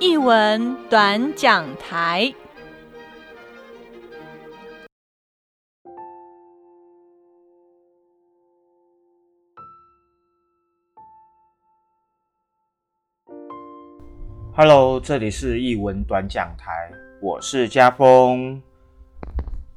[0.00, 2.32] 译文短讲台。
[14.56, 16.90] Hello，这里是译文短讲台，
[17.20, 18.62] 我是家峰。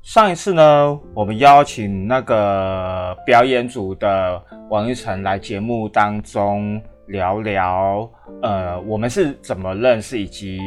[0.02, 6.82] 上一次呢，我们邀请那个表演组的王一晨来节目当中
[7.14, 8.10] 聊聊，
[8.42, 10.60] 呃，我们是怎么认识，以及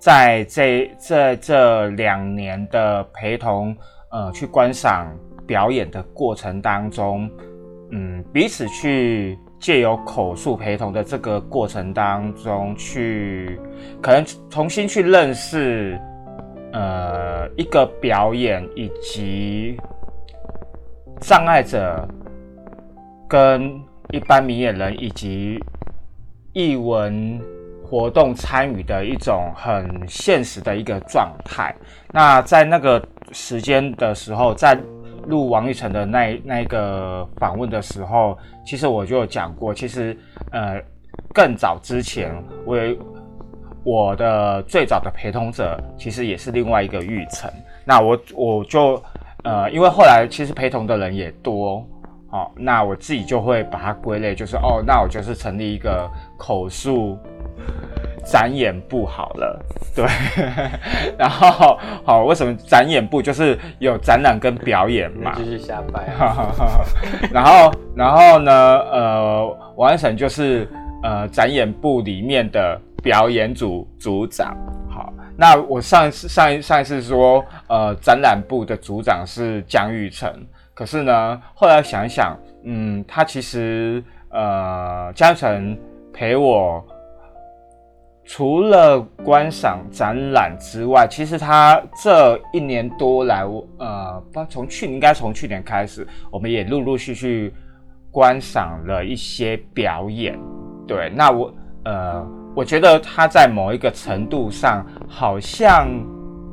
[0.00, 3.76] 在这这这两年的陪同，
[4.10, 5.06] 呃，去观赏
[5.46, 7.30] 表演的过程当中，
[7.92, 9.38] 嗯，彼此去。
[9.58, 13.58] 借由口述陪同的这个过程当中，去
[14.02, 15.98] 可能重新去认识，
[16.74, 19.80] 呃，一个表演以及
[21.20, 22.06] 障碍者
[23.26, 23.80] 跟
[24.12, 25.58] 一般明眼人以及
[26.52, 27.40] 译文
[27.84, 31.74] 活动参与的一种很现实的一个状态。
[32.12, 34.78] 那在那个时间的时候，在
[35.26, 40.16] 录王玉成的那那个访问的时候，其实我就有讲过，其实
[40.52, 40.80] 呃
[41.34, 42.32] 更早之前，
[42.64, 42.76] 我
[43.84, 47.50] 我的最早的陪同者其实也是另外一个玉成。
[47.84, 49.00] 那我我就
[49.44, 51.86] 呃因为后来其实陪同的人也多，
[52.36, 56.06] 好，那我自己就会把它归类，就是哦，那我就是成立一个
[56.36, 57.18] 口述。
[58.26, 59.58] 展演部好了，
[59.94, 60.04] 对，
[61.16, 65.32] 然后好，为什么展演部就是有展览跟表演嘛？
[65.36, 66.12] 继续瞎掰。
[67.32, 68.52] 然后，然后呢？
[68.52, 70.68] 呃，王成就是
[71.02, 74.54] 呃展演部里面的表演组组长。
[74.90, 80.28] 好，那我上一次上一上一次说，呃，展览部的组长是江玉成，
[80.76, 85.78] 可是呢，后来想想，嗯，他其实呃，江玉成
[86.12, 86.84] 陪我。
[88.28, 93.44] 除了观赏展览之外，其实他这一年多来，
[93.78, 97.54] 呃，从去年应该从去年开始，我们也陆陆续续
[98.10, 100.36] 观赏了一些表演。
[100.88, 105.88] 对，那我呃，我觉得他在某一个程度上，好像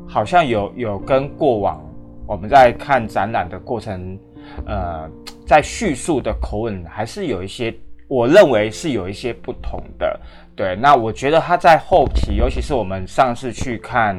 [0.08, 1.84] 好像有有跟过往
[2.26, 4.18] 我们在看展览的过程，
[4.66, 5.10] 呃，
[5.46, 7.74] 在叙述的口吻还是有一些，
[8.08, 10.20] 我认为是有一些不同的。
[10.56, 14.16] 对，那我觉得他在后期，尤其是我们上次去看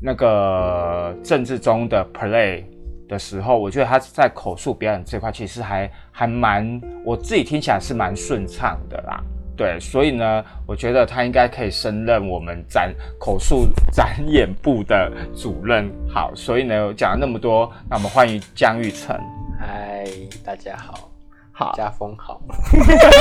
[0.00, 2.64] 那个政治中的 play
[3.08, 9.22] 的时候，我觉得他在口述表演这块其实还还蛮，我自己听起来是蛮顺畅的啦。
[9.56, 15.90] 对，所以呢，我觉得他应该可以升任我们展口述 展演部的主任。
[16.08, 19.16] 好，所以呢，讲了那么多，那我们欢迎江玉成。
[19.60, 20.04] 嗨，
[20.44, 21.13] 大家好。
[21.56, 22.40] 好，家风好，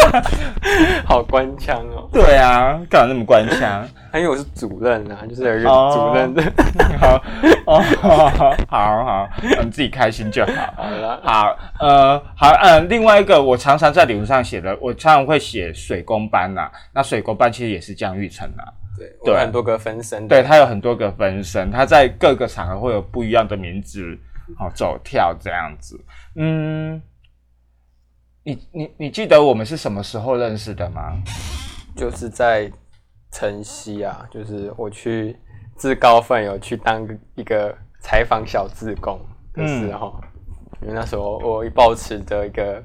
[1.05, 2.09] 好官腔哦。
[2.11, 3.88] 对啊，干嘛那么官腔？
[4.16, 6.41] 因为我是主任啊，就是有一个主任的。
[6.97, 7.22] 好，
[7.67, 7.79] 哦，
[8.67, 9.29] 好好，
[9.63, 10.51] 你自己开心就好。
[10.75, 16.72] 好了，好，呃，好，嗯，另外一个，我常常在礼物上写的，我常常会写水工班呐。
[16.91, 18.66] 那水工班其实也是江玉成啊。
[18.97, 20.27] 对，对，很多个分身。
[20.27, 24.17] 对他有很多个分身，他在各个场合会有不一样的名字，
[24.57, 26.03] 好走跳这样子。
[26.35, 26.99] 嗯。
[28.45, 31.13] 你你你记得我们是什么时候认识的吗？
[31.95, 32.69] 就是在
[33.31, 35.37] 晨曦啊，就是我去
[35.77, 39.19] 自告奋勇去当一个采访小志工
[39.53, 40.19] 的时候，
[40.81, 42.83] 因为那时候我保持着一个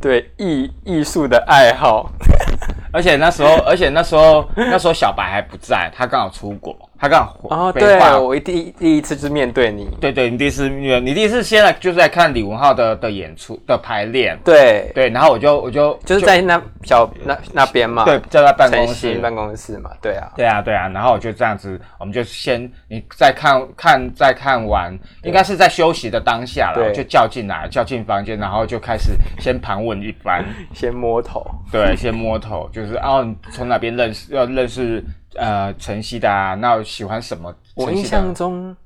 [0.00, 2.10] 对艺艺术的爱好。
[2.92, 14.90] 而且那时候，而且那时候，那时候小白还不在，他刚好出国，他刚好哦，对，我第第一次是面对你，对对，你第一次面，你第一次先来就是在看李文浩的的演出的排练，对。
[14.94, 19.14] 对，然后我就我就就是在那小那那边嘛，对，在他办公室。
[19.16, 30.42] 办公室嘛，对啊，对啊对啊，然后我就这样子，我们就先你再看看再看完，应该是在休息的当下了，就叫进来叫进房间，然后就开始先盘问一番，
[30.72, 32.86] 先摸头，对，先摸头就。
[32.86, 34.32] 是哦，从哪边认识？
[34.32, 35.04] 要认识
[35.38, 36.54] 呃，晨曦的啊？
[36.54, 37.54] 那喜欢什么？
[37.74, 38.76] 我印象中，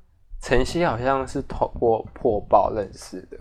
[0.43, 3.37] 晨曦好像是通过破报认识的。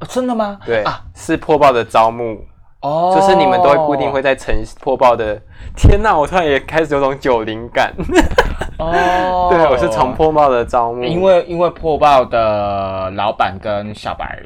[0.00, 0.58] 哦真的吗？
[0.64, 2.38] 对啊，是破报的招募
[2.80, 5.38] 哦，就是你们都会固定会在晨破报的。
[5.76, 7.94] 天哪，我突然也开始有种九零感
[8.78, 9.48] 哦。
[9.52, 14.42] 对，我是从破报的招募，因为因为破报的老板跟小白。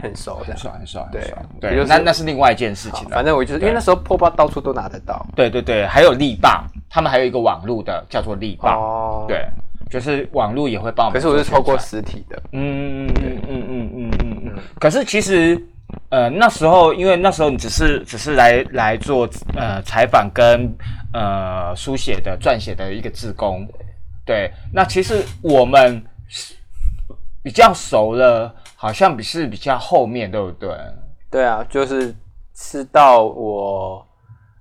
[0.00, 1.22] 很熟，很熟，很熟，对
[1.60, 5.26] 对，那那是另外一件事情反正我就是因为那时候破包到处都拿得到。
[5.34, 8.78] 对对对，还有力棒，他们还有一个网络的叫做力棒。
[8.78, 9.46] 哦，对，
[9.90, 11.10] 就是网络也会帮。
[11.12, 12.40] 可是我是透过实体的。
[12.52, 14.62] 嗯嗯嗯嗯嗯嗯嗯嗯。
[14.78, 15.60] 可是其实
[16.10, 20.70] 呃，那时候因为那时候你只是只是来来做呃采访跟
[21.12, 23.66] 呃书写的撰写的一个志工，
[24.24, 26.54] 对，那其实我们是
[27.42, 30.70] 比较熟了，好像比是比较后面，对不对？
[31.28, 32.14] 对啊，就是
[32.54, 34.06] 是到我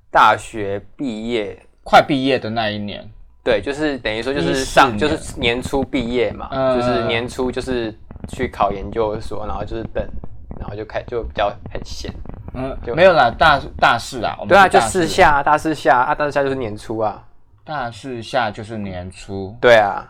[0.10, 3.08] 大学毕业，快毕业的那一年，
[3.44, 7.96] 对，就是等于说就是上就是年初毕业嘛，嗯就是年初就是
[8.28, 10.04] 去考研究所，然后就是等，
[10.60, 12.12] 然后就开就比较很闲。
[12.56, 17.24] 嗯，就没有啦，大大四啊，我们对啊，就四下啊大四下啊，大四下就是年初啊。
[17.64, 20.08] 大四下就是年初对啊，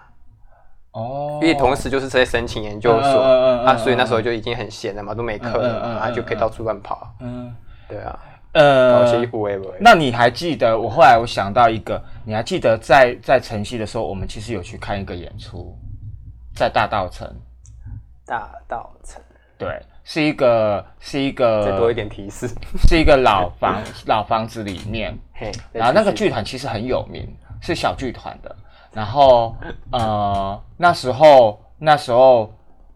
[0.98, 7.14] 哦，因为同时就是在申请研究所啊，所以那时候就已经很闲了嘛，都没课了啊就可以到处乱跑。
[7.20, 7.56] 嗯
[7.88, 8.20] 对啊，
[8.52, 9.18] 搞呃。
[9.80, 10.78] 那你还记得？
[10.78, 15.78] 我后来我想到一个，你还记得在在晨曦的时候，我们其实有去看一个演出，
[16.56, 17.32] 在大道城，
[18.26, 19.22] 大道城，
[19.58, 22.50] 对，是一个是一个再多一点提示。
[22.90, 27.26] 是一个老房老房子里面，嘿，再然后那个剧团其实很有名，
[27.62, 28.56] 是小剧团的。
[28.98, 29.56] 然后
[29.92, 32.52] 呃，那时候那时候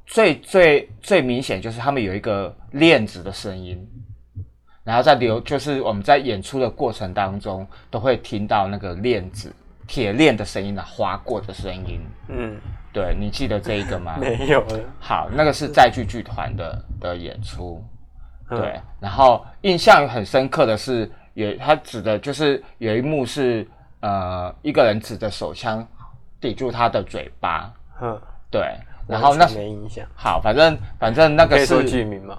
[0.07, 3.88] 最最最明显就是他们有一个链子的声音，
[4.83, 9.53] 然后在流就是我们在演出的过程当中都会听到那个链子
[9.86, 12.01] 铁链的声音啊，划过的声音。
[12.30, 12.59] 嗯，
[12.92, 14.18] 对你记得这一个吗？
[14.19, 14.65] 没有。
[15.00, 17.80] 好，那个是载剧剧团的的演出。
[18.50, 23.65] 嗯对，然后印象很深刻的是，有他指的就是有一幕是
[24.01, 25.88] 呃一个人指着手枪
[26.39, 27.71] 抵住他的嘴巴，
[28.01, 28.19] 嗯，
[28.50, 28.62] 对，
[29.07, 30.06] 然后那没印象。
[30.15, 32.38] 好，反正反正那个是剧名吗？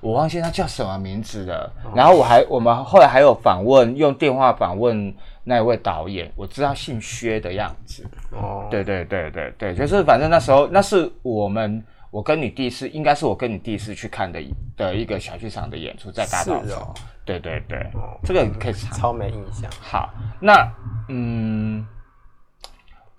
[0.00, 1.72] 我忘记他叫什么名字了。
[1.84, 5.14] 哦然后我还我们后来还有访问，用电话访问
[5.44, 8.04] 那一位导演，我知道姓薛的样子。
[8.30, 11.82] 哦，对对对对对，就是反正那时候那是我们
[12.12, 16.68] 我跟你第一次，应该是我跟你第一次去看的一的一个小剧场的演出，在大道城。
[16.68, 16.94] 是哦
[17.24, 17.90] 对对对，
[18.22, 18.94] 这个你可以查。
[18.94, 19.70] 超没印象。
[19.80, 20.70] 好，那
[21.08, 21.86] 嗯，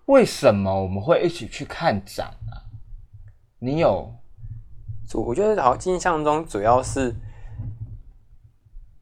[0.06, 2.52] 为什么我们会一起去看展呢、
[3.58, 4.14] 你有
[5.08, 7.16] 主我觉得好印象中主要是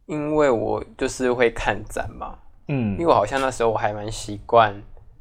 [0.05, 2.37] 因为我就是会看展嘛，
[2.69, 4.73] 嗯因为我好像那时候我还蛮习惯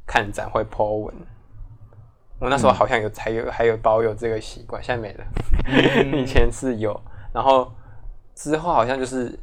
[0.07, 1.15] 看展会 po 文。
[2.41, 5.25] 我那时候好像有才有还有保有这个习惯，现在没了。
[6.19, 6.99] 以前是有，
[7.33, 7.71] 然后
[8.35, 9.39] 之后好像就是，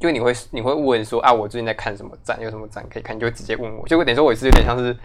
[0.00, 3.86] 就你会你会问说啊，我最近在看什么展，有什么展可以看，你就会直接问我。
[3.86, 4.96] 就等于说我是有点像是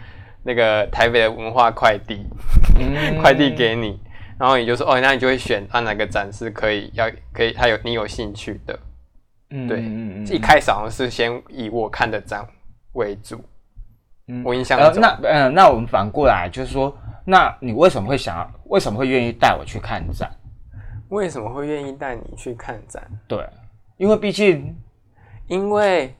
[0.44, 2.26] 那个台北的文化快递，
[2.80, 3.20] 嗯。
[3.22, 4.00] 快递给你，
[4.40, 8.80] 然后你就说哦，那你就会选啊哪个展是可以要可以，他有你有兴趣的。
[9.54, 12.48] 嗯对嗯嗯一开始好像是先以我看的展
[12.94, 13.44] 为主，
[14.30, 14.42] 嗯。
[14.46, 20.30] 我印象那呃，那我们反过来就是说，那你为什么会想要，为什么会愿意带我去看展？
[21.10, 23.04] 为什么会愿意带你去看展？
[23.28, 23.46] 对，
[23.98, 24.76] 因为毕竟
[25.48, 26.16] 因为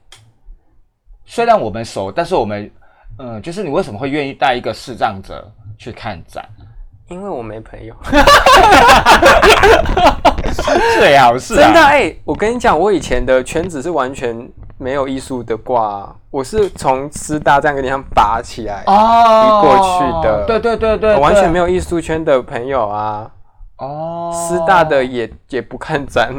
[1.26, 2.70] 虽然我们熟，但是我们，
[3.18, 6.48] 嗯、就是你为什么会愿意带一个视障者去看展？
[7.08, 7.96] 因为我没朋友。
[11.00, 14.38] 最好是、啊、真的哎、我跟你讲，我以前的圈子是完全
[14.82, 23.32] 没有艺术的挂、啊，我是从师大这样有点像拔起来，哦，移过去的对对对对，我完全没有有艺术圈的朋友啊。
[23.78, 24.32] 哦。
[24.34, 26.34] 师大的也也不看展，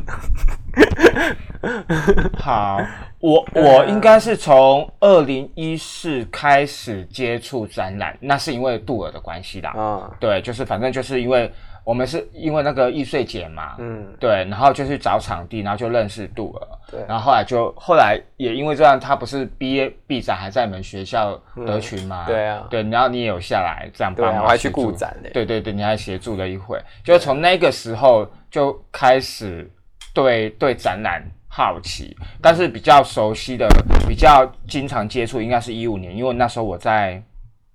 [2.37, 2.81] 好，
[3.21, 9.71] 我我应该是从二零一四开始接触展览，那是因为杜尔的关系啦。
[9.71, 11.53] 啊，对，就是反正就是因为
[11.85, 17.05] 我们是因为那个易碎节嘛，嗯，对，然后就去找场地，然后就认识杜尔，对。
[17.09, 21.37] 然后后来就后来也因为这样，他不是毕业毕展还在你们学校
[21.67, 22.25] 得群吗？
[22.27, 22.67] 对啊。
[22.71, 24.93] 对，然后你也有下来这样帮忙，我还去顾。
[24.93, 29.69] 展嘞，对对对，你还协助了一会，就从那个时候就开始
[30.13, 33.67] 对对展览好奇，但是比较熟悉的、
[34.07, 37.21] 比较经常接触，应该是一五年，因为那时候我在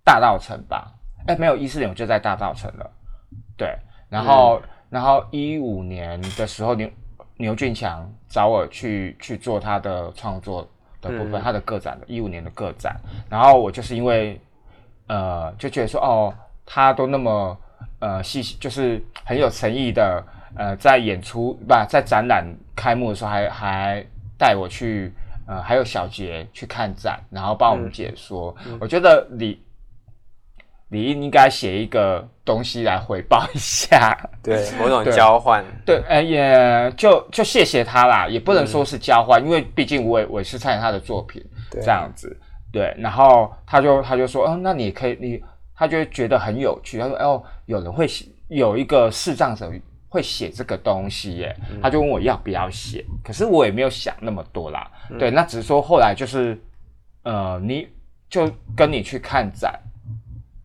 [0.03, 0.93] 大道城吧，
[1.25, 2.89] 哎，没有一四年我就在大道城了，
[3.57, 3.75] 对，
[4.09, 6.89] 然后、然后一五年的时候牛
[7.37, 10.67] 牛俊强找我去去做他的创作
[11.01, 11.43] 的部分，嗯。
[11.43, 12.95] 他的个展的一五年的个展，
[13.29, 14.39] 然后我就是因为
[15.07, 16.33] 呃，就觉得说哦，
[16.65, 17.57] 他都那么
[17.99, 20.23] 呃细，就是很有诚意的，
[20.55, 22.45] 呃，在演出不在展览
[22.75, 24.05] 开幕的时候还还
[24.37, 25.13] 带我去，
[25.47, 28.55] 呃，还有小杰去看展，然后帮我们解说。
[28.79, 29.61] 我觉得李
[30.89, 34.17] 李应应该写一个东西来回报一下。
[34.41, 41.81] 对， 某种交换，对，呃，也就就谢谢他啦，也不能说是交换，因为毕竟我也我也是参与他的作品，对。
[41.81, 42.35] 这样子，
[42.71, 45.43] 对，然后他就他就说，哦，那你可以，你
[45.75, 49.69] 他就会觉得很有趣，他说，哦，有人会写有一个视障者
[50.09, 51.81] 会写这个东西耶，嗯。
[51.81, 54.89] 他就问我要不要写，可是我也没有想那么多啦。
[55.09, 55.17] 嗯。
[55.17, 56.57] 对，那只是说后来就是，
[57.23, 57.87] 呃，你
[58.29, 59.77] 就跟你去看展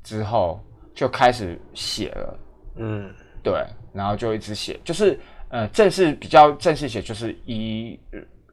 [0.02, 0.62] 之后
[0.94, 2.38] 就开始写了，
[2.76, 5.18] 嗯，对，然后就一直写，就是
[5.48, 7.98] 呃，正式比较正式写就是一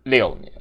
[0.03, 0.51] 六年，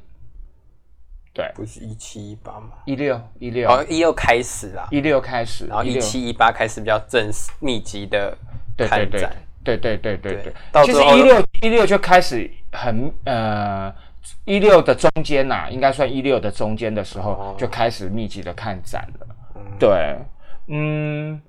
[1.32, 2.70] 对，不是一七一八吗？
[2.84, 3.68] 一六一六。
[3.68, 8.36] 然后一六开始啦，一六开始，然后一16七一八开始比较正式密集的
[8.76, 13.92] 对对对看展，对对对对对对，其实到最后一六一六就开始很呃
[14.44, 17.54] 一六的中间呐、应该算一六的中间的时候、哦。
[17.58, 19.26] 就开始密集的看展了。
[19.56, 19.62] 嗯。
[19.78, 20.18] 对，
[20.68, 21.40] 嗯，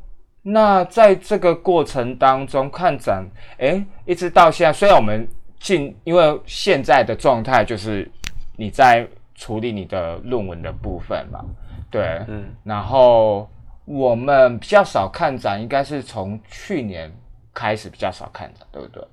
[0.41, 3.25] 那在这个过程当中看展，
[3.57, 5.27] 哎，一直到现在，虽然我们
[5.59, 8.09] 进，因为现在的状态就是
[8.57, 11.43] 你在处理你的论文的部分嘛，
[11.91, 13.49] 对，嗯，然后
[13.85, 17.11] 我们比较少看展，应该是从去年
[17.53, 19.05] 开始比较少看展，对不对？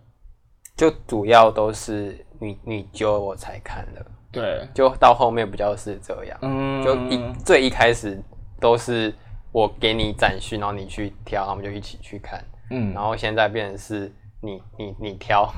[0.76, 8.22] 就主要都是你你揪我才看的，对，就到后面比较是这样，嗯，就一最一开始
[8.60, 9.14] 都是
[9.56, 12.92] 我给你展讯，然后你去挑，然后我们就一起去看，嗯。
[12.92, 15.50] 然后现在变成是你你你挑，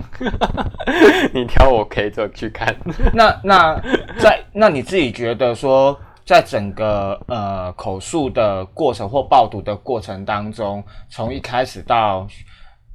[1.35, 2.73] 你挑我可以就去看，
[3.13, 3.77] 那那
[4.21, 12.25] 在那你自己觉得说，在整个呃口述的过程或报读的过程当中，从一开始到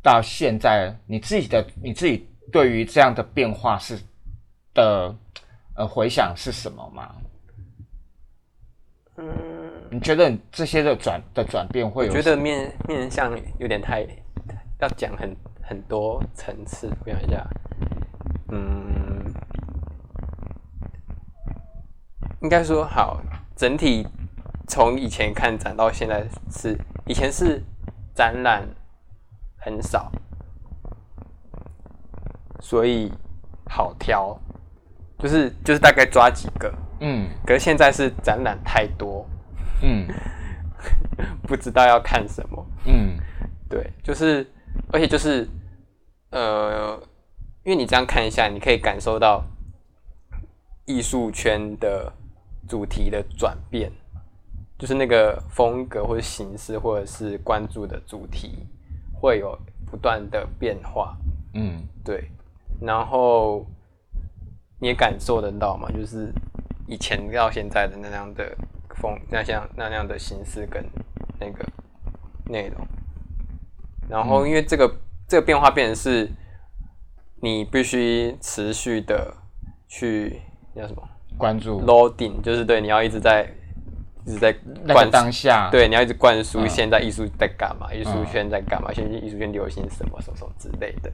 [0.02, 4.00] 到现在，你自己的你自己对于这样的变化是
[4.74, 5.14] 的
[5.76, 7.14] 呃回想是什么吗？
[9.18, 9.28] 嗯，
[9.94, 12.24] 你觉得你这些的转的转变会有我觉？
[12.24, 14.02] 得面面向有点太
[14.80, 17.48] 要讲很很多层次，我想一下，
[18.50, 19.32] 嗯，
[22.42, 23.22] 应该说好，
[23.56, 24.08] 整体
[24.68, 27.62] 从以前看展到现在是，以前是
[28.16, 28.68] 展览
[29.58, 30.12] 很少，
[32.62, 33.14] 所以
[33.70, 34.36] 好挑，
[35.20, 39.24] 就是就是大概抓几个，嗯可是现在是展览太多，
[39.84, 40.08] 嗯
[41.48, 42.66] 不知道要看什么。
[42.86, 43.16] 嗯
[43.70, 44.46] 对，就是，
[44.92, 45.48] 而且就是，
[46.32, 47.00] 呃，
[47.64, 49.44] 因为你这样看一下，你可以感受到
[50.86, 52.12] 艺术圈的
[52.68, 53.92] 主题的转变，
[54.78, 58.66] 就是那个风格或者形式，或者是关注的主题
[59.14, 61.18] 会有不断的变化。
[61.56, 62.30] 嗯对，
[62.82, 63.66] 然后
[64.80, 66.32] 你也感受得到嘛，就是
[66.86, 68.56] 以前到现在的那样的
[68.96, 70.84] 风，那像那样的形式跟
[71.40, 71.66] 那个
[72.46, 72.88] 内容。
[74.10, 74.96] 然后因为这个、
[75.28, 76.30] 这个变化变成是，
[77.42, 79.34] 你必须持续的
[79.88, 80.42] 去
[80.74, 81.02] 那叫什么？
[81.38, 81.82] 关注。
[81.82, 83.50] loading，就是对你要一直在
[84.26, 86.70] 一直在那灌当下，对，你要一直灌输嗯。
[86.70, 88.26] 现在艺术在干嘛，艺术嗯。
[88.26, 91.12] 圈在干嘛，现在艺术圈流行什么什么什么之类的。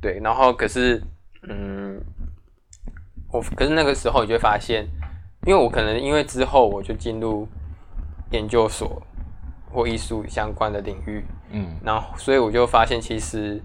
[0.00, 1.02] 对，然后可是，
[1.48, 2.02] 嗯，
[3.30, 4.86] 我可是那个时候你就会发现，
[5.46, 7.46] 因为我可能因为之后我就进入
[8.30, 9.02] 研究所
[9.70, 13.62] 或艺术相关的领域，嗯然后所以我就发现其实，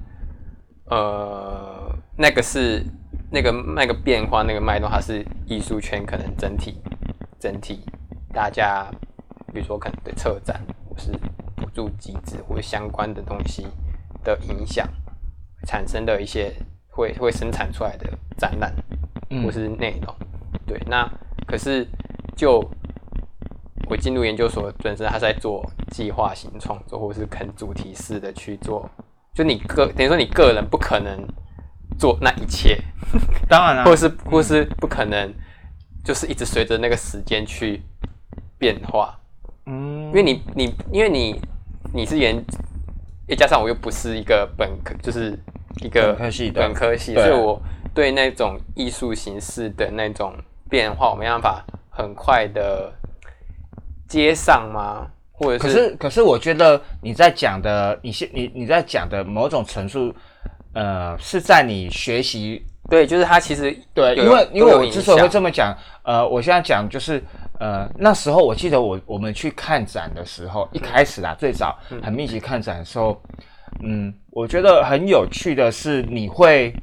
[0.85, 2.83] 呃，那个是
[3.31, 6.81] 那个那个变化那个脉动，它是艺术圈可能整体
[7.39, 7.81] 整体
[8.33, 8.89] 大家，
[9.53, 10.59] 比如说可能对策展
[10.89, 11.11] 或是
[11.55, 13.67] 补助机制或者相关的东西
[14.23, 14.87] 的影响
[15.65, 16.53] 产生的一些
[16.89, 18.73] 会会生产出来的展览
[19.29, 20.13] 嗯或是内容。
[20.65, 21.09] 对，那
[21.47, 21.87] 可是
[22.35, 22.63] 就
[23.89, 28.89] 我进入研究所本身，他是在做计划型创作，或是肯主题式的去做。
[29.33, 31.17] 就你个等于说你个人不可能
[31.97, 32.77] 做那一切，
[33.47, 35.33] 当然 了、或是或是不可能
[36.03, 37.81] 就是一直随着那个时间去
[38.57, 39.17] 变化，
[39.65, 40.07] 嗯。
[40.07, 41.39] 因为你你因为你
[41.93, 42.43] 你是研，
[43.27, 45.39] 再加上我又不是一个本科，就是
[45.81, 46.61] 一个本科系的。
[46.61, 47.23] 本科系，对。
[47.23, 47.61] 所以我
[47.93, 50.33] 对那种艺术形式的那种
[50.69, 52.91] 变化，我没办法很快的
[54.07, 55.07] 接上吗？
[55.31, 60.13] 或者是可是，可是我觉得你在讲的，你现你你在讲的某种陈述，
[60.73, 67.23] 呃，是在你学习对，就是他其实对，因为因为我之所以会这么讲，呃，我现在讲就是，
[67.59, 73.21] 呃，那时候我记得我我们去看展的时候，一开始啊，最早很密集看展的时候，
[73.81, 76.73] 嗯，我觉得很有趣的是，你会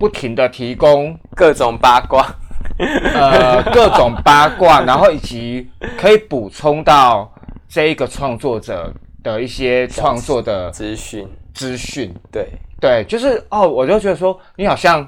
[0.00, 2.26] 不停的提供各种八卦，
[2.80, 7.30] 呃各种八卦，然后以及可以补充到
[7.68, 8.90] 这一个创作者
[9.22, 12.10] 的一些创作的资讯，资讯。
[12.32, 12.48] 对
[12.80, 15.06] 对，就是哦，我就觉得说你好像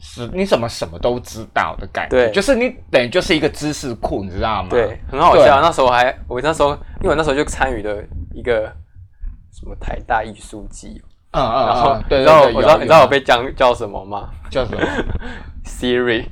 [0.00, 4.68] 是你怎么什么都知道的感觉，对就是你等于就是一个知识库，你知道吗？
[4.68, 5.60] 对，很好笑。
[5.60, 8.02] 那时候我还我那时候因为我那时候就参与了
[8.34, 8.62] 一个
[9.52, 11.00] 什么台大艺术季，
[11.34, 14.80] 嗯嗯然后嗯，对你知道对对，我知道你知道我被叫叫什么吗叫什么？？
[15.64, 16.24] Siri，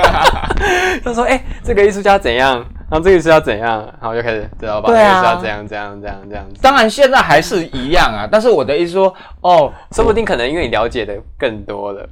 [1.04, 2.54] 他说：“哎、这个艺术家怎样？
[2.90, 4.88] 然后这个艺术家怎样？”然后就开始知道吧？
[4.88, 6.60] 这个艺术家怎样怎样怎样这样子。
[6.62, 12.08] 当然现在还是一样啊，但是我的意思说，哦，说不定可能因为你了解的更多了。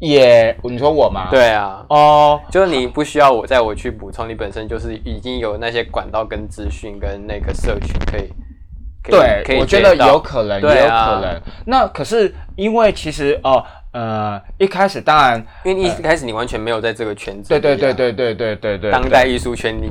[0.00, 8.30] 也你说我吗？，对啊，哦，就是你不需要我在我去补充，你本身就是已经有那些管道跟资讯跟那个社群可以。
[9.10, 11.40] 对，以我觉得有可能，也有可能。
[11.66, 19.90] 那可是因为其实哦，呃，一开始当然，因为你一开始你完全没有在这个圈子里对啊、对对对对对对对，当代艺术圈你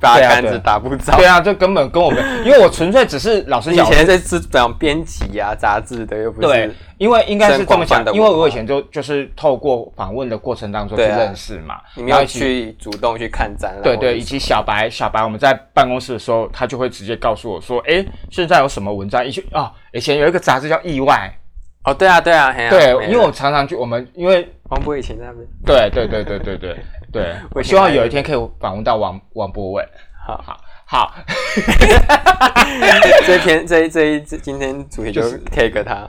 [0.00, 1.16] 八对啊对竿子打不着。
[1.16, 19.24] 对啊，这根本跟我们， 因为我纯粹只是老实你以，前在是讲编辑啊、杂志的，又不对是，因为应该是这么讲的，因为我以前就就是透过访问的过程当中去认识嘛，你没有然后一起去主动去看展览，对对，以及小白，小白我们在办公室的时候，他就会直接告诉我说，哎，现在有什么文章？
[19.24, 21.32] 以前啊，以前有一个杂志叫《意外。
[21.82, 26.76] 哦，对啊对啊，对，因为我常常去，我们因为黄博以前在那边，对对对对对对
[27.12, 29.84] 对， 我希望有一天可以访问到王王博伟。
[30.26, 31.14] 好好好，
[33.26, 36.06] 这篇这这一这今天主题就就是 take 他，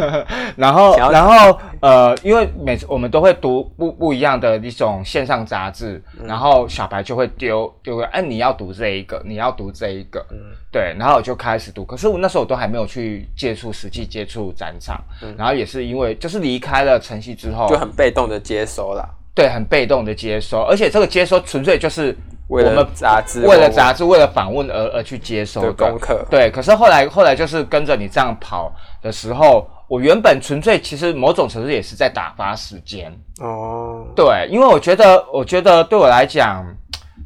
[0.56, 10.36] 然后然后呃，因为每次我们都会读不不一样的一种线上杂志，嗯然后小白就会丢丢个，哎，你要读这一个，你要读这一个，嗯
[10.70, 11.84] 对，然后我就开始读。
[11.84, 15.02] 可是我那时候我都还没有去接触实际接触展场，
[15.36, 19.08] 然后也是因为就是离开了晨曦之后，嗯就很被动的接收啦，
[19.40, 22.14] 对很被动的接收，而且这个接收纯粹就是
[22.48, 28.70] 为了我们杂志，为了杂志为了访问而而去接收的的功课，对，可是后来后来就是跟着你这样跑
[29.00, 33.10] 的时候，我原本纯粹其实某种程度也是在打发时间。
[33.40, 36.66] 哦，对，因为我觉得，我觉得对我来讲，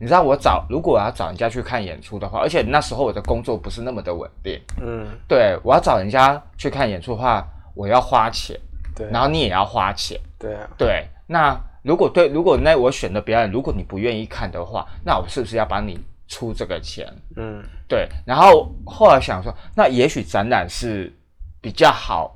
[0.00, 7.44] 你知道，我找如果我要找人家去看演出的话，而且那时候我的工作不是那么的稳定，嗯，对我要找人家去看演出的话，
[7.74, 8.56] 我要花钱，
[8.94, 10.16] 对，然后你也要花钱。
[10.38, 17.06] 对啊，对，那如果对，如果那我选的表演，如果你不愿意看的话，那我是不是要帮你出这个钱？
[17.36, 21.12] 嗯对，然后后来想说，那也许展览是
[21.60, 22.34] 比较好，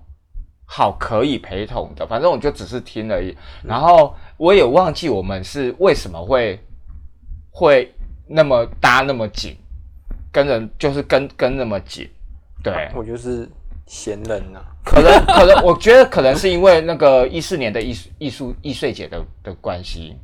[0.66, 2.06] 好可以陪同的。
[2.06, 3.34] 反正我就只是听而已，
[3.64, 6.60] 然后我也忘记我们是为什么会
[7.50, 7.90] 会
[8.26, 9.56] 那么搭那么紧，
[10.30, 12.06] 跟人就是跟跟那么紧。
[12.62, 13.48] 对，我就是
[13.88, 20.14] 闲人呐，可能可能我觉得可能是因为那个一四年的艺术艺术易碎节的的关系，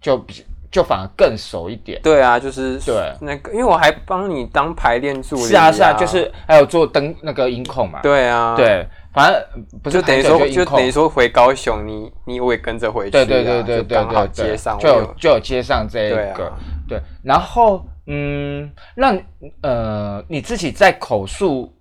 [0.00, 2.00] 就比就反而更熟一点。
[2.02, 3.12] 对啊，就是对。
[3.20, 7.98] 那个，因为我还帮你当排练助理，是啊是啊，就是还有做灯那个音控嘛。
[8.00, 16.56] 对啊，，对，反正不是就等于说就等于说回高雄，你你我也跟着回去啊，对对对对对就刚好对对，接上，就有就有接上这个啊，
[16.88, 19.20] 对，然后嗯，让
[19.62, 21.72] 呃你自己在口述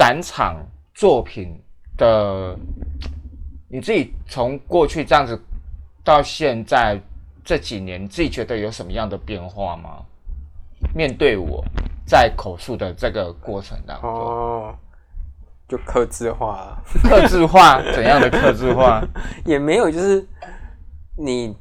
[0.00, 0.56] 展场
[0.94, 1.62] 作品
[1.98, 2.56] 的，
[3.68, 5.38] 你自己从过去这样子
[6.02, 6.98] 到现在
[7.44, 10.02] 这几年，你自己觉得有什么样的变化吗？
[10.94, 11.62] 面对我
[12.06, 14.74] 在口述的这个过程当中，哦，
[15.68, 16.82] 就克制化了。
[17.02, 19.06] 克制化怎样的克制化？
[19.44, 20.26] 也没有，就是
[21.14, 21.54] 你，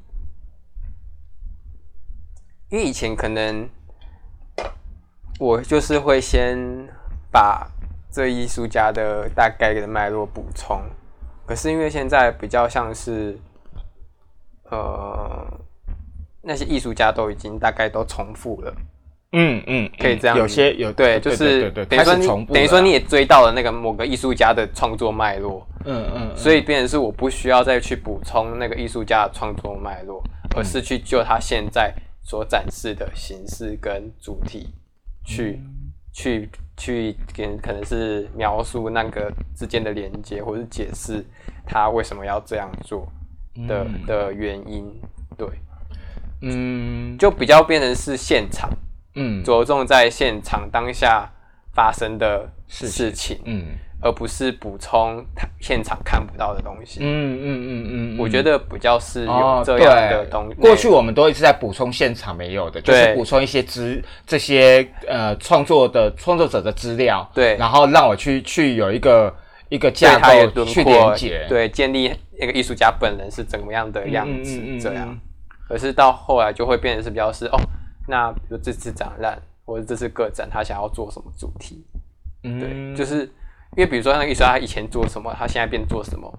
[2.69, 3.69] 因为以前可能
[5.37, 6.57] 我就是会先
[7.29, 7.69] 把
[8.11, 10.81] 这艺术家的大概的脉络补充，
[11.45, 13.37] 可是因为现在比较像是，
[14.71, 15.45] 呃，
[16.41, 18.75] 那些艺术家都已经大概都重复了。
[19.31, 30.57] 嗯嗯，可以这样有些有对，就是等于说你等于说你也追到了那个某个艺术家的创作脉络，嗯嗯，所以变成是我不需要再去补充那个艺术家的创作脉络，嗯。
[30.57, 31.93] 而是去就他现在
[32.23, 34.73] 所展示的形式跟主题
[35.23, 35.75] 去、嗯。
[36.11, 41.23] 去去给可能是描述那个之间的连接，或是解释
[41.67, 43.05] 他为什么要这样做
[43.67, 44.05] 的、嗯。
[44.07, 44.89] 的原因，
[45.37, 45.47] 对，
[46.41, 47.17] 嗯。
[47.17, 48.69] 就比较变成是现场，
[49.15, 49.43] 嗯。
[49.43, 51.29] 着重在现场当下
[51.73, 53.65] 发生的事事情，嗯
[54.01, 56.99] 而不是补充他现场看不到的东西。
[57.01, 60.55] 嗯嗯嗯嗯，我觉得比较是有哦这样的东西。
[60.55, 69.33] 过去我们都一直在补充现场没有的，就是补充一些资这些呃创作的创作者的资料，对然后让我去去有一个
[69.69, 75.19] 一个对架构去连廓，接，对建立那个艺术家本人是怎么样的样子嗯嗯嗯嗯这样嗯。
[75.67, 77.59] 可是到后来就会变成是比较是哦，
[78.07, 81.85] 那比如这次展览或者这次个展，他想要做什么主题？
[82.41, 83.29] 对，嗯，就是
[83.79, 86.29] 因为比如说那个艺术家他以前做什么，他现在变做什么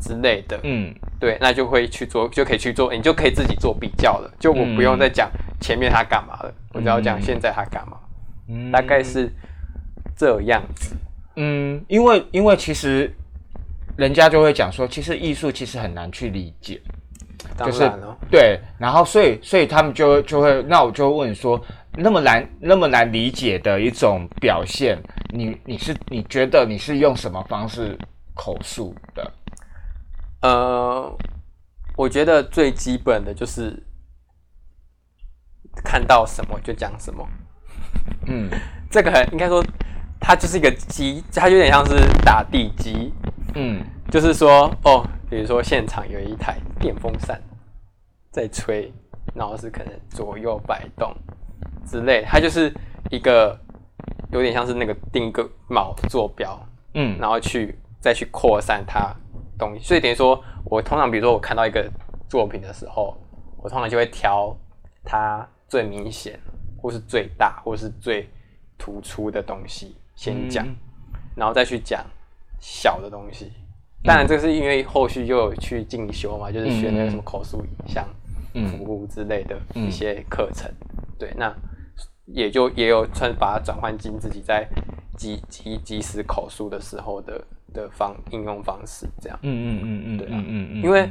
[0.00, 0.92] 之类的，嗯。
[1.20, 4.28] 对，那就会去做，就可以去做，你就可以自己做比较了。
[4.40, 7.96] 就我不用再讲前面他干嘛了，我只要讲现在他干嘛，
[8.48, 8.72] 嗯。
[8.72, 9.32] 大概是
[10.16, 10.96] 这样子。
[11.36, 13.12] 嗯，因为因为其实
[13.96, 16.80] 人家就会讲说，其实艺术其实很难去理解，
[17.58, 21.60] 就是当然了，对，然后所以所以他们就就会，那我就会问说，
[21.96, 24.96] 那么难那么难理解的一种表现，
[25.30, 27.96] 你你是你觉得你是用什么方式
[28.34, 29.32] 口述的？
[30.42, 31.12] 呃，
[31.96, 33.82] 我觉得最基本的就是
[35.84, 37.28] 看到什么就讲什么，
[38.26, 38.48] 嗯
[38.90, 39.64] 这个很应该说，
[40.20, 43.12] 它就是一个基，它有点像是打地基，
[43.54, 47.40] 嗯就是说，哦，比如说现场有一台电风扇
[48.30, 48.92] 在吹，
[49.34, 51.14] 然后是可能左右摆动
[51.84, 52.72] 之类，它就是
[53.10, 53.58] 一个
[54.30, 56.58] 有点像是那个定一个锚坐标，
[56.94, 57.18] 嗯。
[57.18, 59.14] 然后去再去扩散它
[59.58, 61.90] 东西，所以等于说我通常比如说我看到一个
[62.28, 63.16] 作品的时候，
[63.56, 64.56] 我通常就会挑
[65.04, 66.38] 它最明显，
[66.76, 68.28] 或是最大，或是最
[68.76, 70.76] 突出的东西先讲，嗯。
[71.34, 72.04] 然后再去讲
[72.60, 73.52] 小的东西。
[74.04, 78.06] 当然，这是因为后续又有去进修嘛，就是学那个什么口述影像
[78.54, 78.66] 嗯。
[78.68, 80.70] 服务之类的一些课程。
[81.18, 81.52] 对，那
[82.32, 84.68] 也就也有算把它转换进自己在
[85.16, 89.38] 即即即时口述的时候的的方应用方式，这样。
[89.42, 90.30] 嗯嗯嗯嗯，对啊。
[90.34, 91.10] 嗯嗯嗯，因为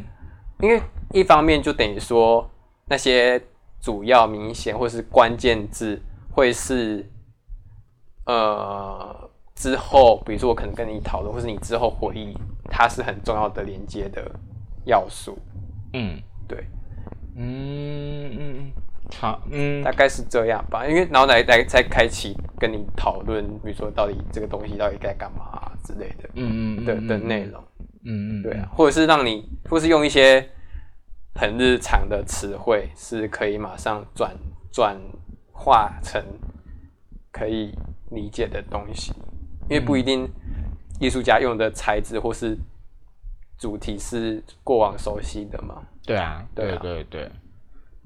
[0.59, 2.49] 因为一方面就等于说
[2.85, 3.41] 那些
[3.79, 6.01] 主要明显或是关键字
[6.31, 7.05] 会是
[8.25, 12.37] 呃之后，比如说我可能跟你讨论，或是你之后回忆，
[12.69, 14.31] 它是很重要的连接的
[14.85, 15.37] 要素。
[15.93, 16.19] 嗯。
[16.47, 16.65] 对，
[17.35, 18.71] 嗯嗯嗯，
[19.15, 20.85] 好，嗯大概是这样吧。
[20.87, 27.63] 因为然后来来再开启跟你讨论，比如说到底这个东西到底该干嘛之类的嗯嗯的的内容。
[28.09, 30.49] 嗯嗯，对啊，或者是让你，或是用一些
[31.35, 34.33] 很日常的词汇，是可以马上转
[34.71, 34.97] 转
[35.51, 36.23] 化成
[37.31, 37.77] 可以
[38.11, 39.11] 理解的东西，
[39.69, 40.29] 因为不一定
[41.01, 42.57] 艺术家用的材质或是
[43.57, 45.81] 主题是过往熟悉的嘛。
[46.05, 47.31] 对啊，对对啊对对，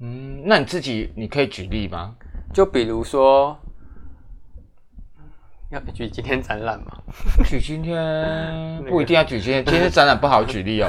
[0.02, 2.14] 嗯，那你自己你可以举例吗？
[2.52, 3.56] 就比如说，
[5.70, 6.98] 要举今天展览吗，
[7.46, 10.88] 举今天 不一定要举今天，今天展览不好举例哦。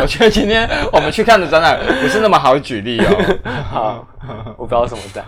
[0.00, 3.40] 我觉得今天我们去看的展览不是那么好举例哦。
[3.64, 4.06] 好，
[4.58, 5.24] 我不知道什么展。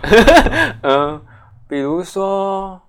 [0.83, 1.19] 嗯，
[1.67, 2.79] 比如说，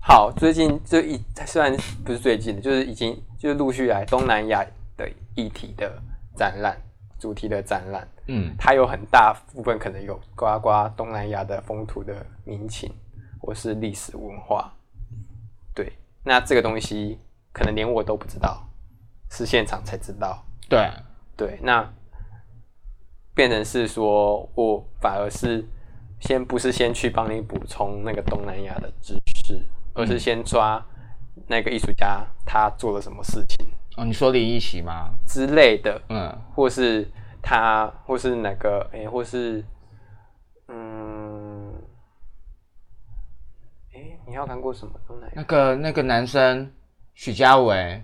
[0.00, 4.64] 好，最近就一虽然不是最近的，就是已经就是陆续来东南亚
[4.96, 6.00] 的议题的
[6.36, 6.76] 展览，
[7.18, 12.92] 主题的展览，嗯它有很大部分可能有刮刮东南亚的风土的民情
[13.40, 14.72] 或是历史文化。
[15.74, 15.92] 对，
[16.24, 17.18] 那这个东西
[17.52, 18.68] 可能连我都不知道，
[19.30, 20.44] 是现场才知道。
[20.68, 20.90] 对，
[21.36, 21.88] 对，那
[23.34, 25.64] 变成是说我反而是
[26.20, 29.62] 先不是先去帮你补充那个东南亚的知识，
[29.94, 30.84] 而是先抓
[31.46, 33.66] 那个艺术家他做了什么事情
[33.98, 35.10] 哦，你说林一奇吗？
[35.26, 37.06] 之类的，嗯或是
[37.42, 39.64] 他或是哪个诶、或是
[40.68, 41.72] 嗯，
[43.92, 44.92] 诶、你还有看过什么？
[45.34, 46.70] 那个那个男生
[47.14, 48.02] 许家伟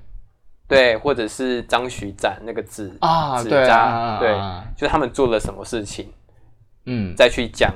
[0.67, 6.13] 对，或者是张徐展那个纸啊，纸对啊张啊，对，啊就他们做了什么事情。
[6.87, 7.73] 嗯再去讲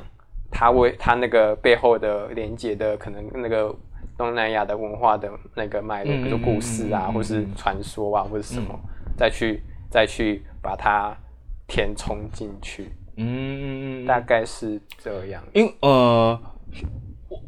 [0.50, 3.74] 他为他那个背后的连接的可能那个
[4.18, 8.78] 东南亚的文化的那个脉络，嗯比如说故事啊，或是传说啊，或者什么，
[9.16, 11.16] 再去再去把它
[11.68, 15.42] 填充进去，嗯，大概是这样。
[15.54, 16.38] 因呃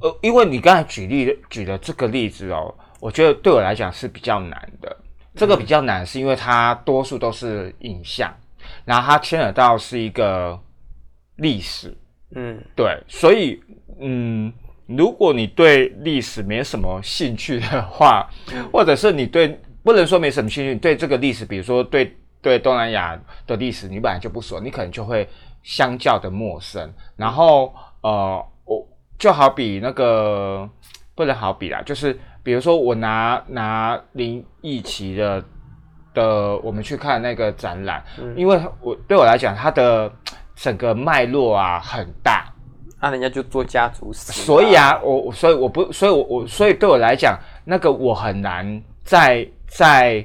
[0.01, 4.97] 呃，因为你刚才举例举的这个例子哦，我觉得对我来讲是比较难的。
[5.35, 8.35] 这个比较难，是因为它多数都是影像，
[8.85, 10.59] 然后它牵扯到是一个
[11.37, 11.97] 历史，
[12.35, 12.61] 嗯。
[12.75, 13.63] 对，所以
[14.01, 14.53] 嗯，
[14.97, 18.29] 如果你对历史没什么兴趣的话，
[18.73, 25.29] 或者是你对不能说没什么兴趣，对这个历史，比如说对对东南亚的历史，你本来就不熟，你可能就会
[25.63, 26.93] 相较的陌生。
[27.17, 28.87] 然后呃，我
[29.19, 30.69] 就好比那个
[31.15, 35.45] 不能好比啦，就是比如说我拿拿林奕奇的
[36.15, 38.03] 的，我们去看那个展览，
[38.35, 40.11] 因为我对我来讲，它的
[40.57, 42.50] 整个脉络啊很大，
[43.01, 50.23] 那、人家就做家族史，所以，啊，我我所以我不，所以我我所以对我来讲，那个我很难在在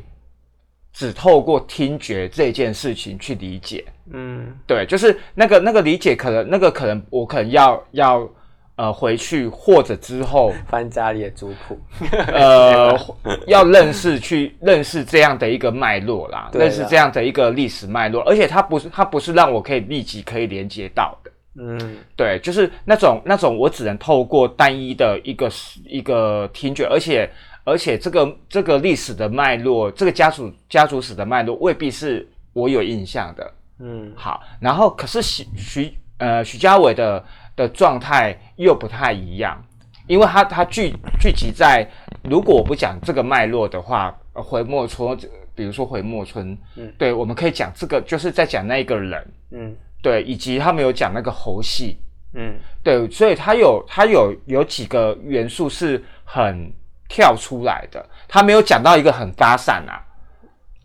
[0.92, 3.84] 只透过听觉这件事情去理解。
[4.12, 8.30] 嗯对，就是那个那个理解，可能那个可能我可能要要
[8.76, 11.80] 呃回去或者之后 翻家里的族谱，
[12.28, 12.94] 呃
[13.48, 21.32] 要认识去认识这样的一个脉络啦认识这样的一个历史脉络，而且它不是它不是让我可以立即可以连接到的。
[21.56, 21.98] 嗯。
[22.16, 25.50] 对，就是那种那种，我只能透过单一的一个
[25.86, 27.30] 一个听觉，而且
[27.64, 33.54] 而且这个这个历史的脉络，这个家族家族史的脉络未必是我有印象的。
[33.80, 34.12] 嗯。
[34.16, 37.24] 好，然后可是徐徐呃徐家伟的
[37.56, 39.62] 的状态又不太一样，
[40.08, 41.90] 因为他他聚聚集在，
[42.24, 45.18] 如果我不讲这个脉络的话，呃回墨村，
[45.56, 46.92] 比如说回墨村，嗯。
[46.98, 51.98] 对，我们可以讲这个就是在讲那个人，嗯对，以及他们有讲那个猴戏，
[52.34, 52.56] 嗯。
[52.84, 56.72] 对，所以他有他有有几个元素是很
[57.10, 59.98] 跳出来的，他没有讲到一个很发散啊，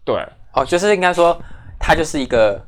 [0.02, 0.16] 对，
[0.54, 1.38] 哦，就是应该说，
[1.78, 2.58] 它就是一个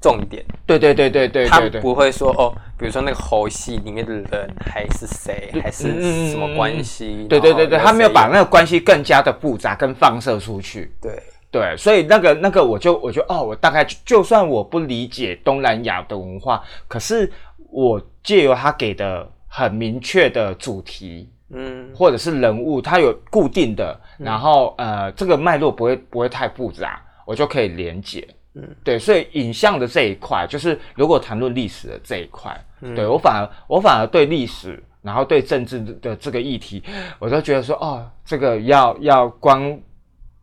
[0.00, 7.26] 重点，对对对对对它对对，不会说哦，比如说那个猴戏里面的人还是谁，还是什么关系？
[7.28, 10.94] 对对对对，他没有把那个关系更加的复杂跟放射出去。
[11.02, 11.20] 对
[11.54, 17.30] 对，所以那个那个我就我就哦，我大概就就算我不理解东南亚的文化，可是
[17.70, 21.88] 我借由他给的很明确的主题嗯。
[21.94, 28.26] 或者是人物，它有固定的，然后呃这个脉络不会不会太复杂，我就可以连接。
[28.54, 32.96] 嗯，对，所以影像的这一块，就是如果谈论历史的这一块，嗯。
[32.96, 36.82] 对我反而我反而对历史，然后对政治的这个议题，
[37.20, 39.78] 我都觉得说，哦，这个要要光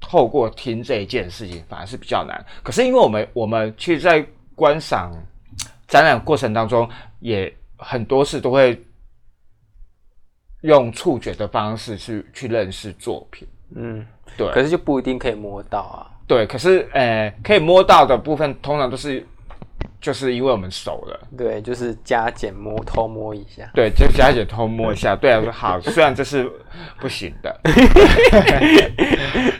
[0.02, 2.44] 透过听这一件事情，反而是比较难。
[2.64, 5.14] 可是因为我们我们其实，在观赏
[5.88, 8.78] 展览过程当中，也很多事都会
[10.64, 13.48] 用触觉的方式去去认识作品。
[13.76, 16.12] 嗯，对，可是就不一定可以摸到啊。
[16.28, 19.26] 对，可是呃，可以摸到的部分，通常都是
[20.00, 21.20] 就是因为我们熟了。
[21.38, 23.70] 对，就是加减摸偷摸一下。
[23.74, 26.50] 对，就加减偷摸一下， 对啊，说好，虽然这是
[27.00, 27.60] 不行的，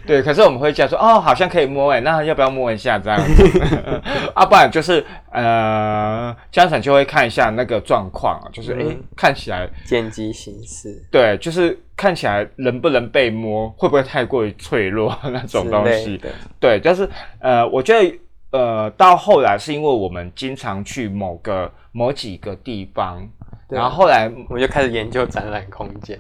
[0.06, 3.62] 对，可是我们会讲说，哦，好像可以摸哎，那要不要摸一下这样子？
[4.34, 16.12] 啊，不然就是呃，家长就会看一下那个状况啊，就是哎、看起来见机行事对，就是看起来能不能被摸，会不会太过于脆弱那种东西？
[16.12, 16.30] 类的。
[16.60, 17.08] 对，就是
[17.40, 18.20] 呃，我觉得
[18.52, 23.26] 呃，到后来是因为我们经常去某个某几个地方，
[23.70, 26.20] 然后后来我们就开始研究展览空间。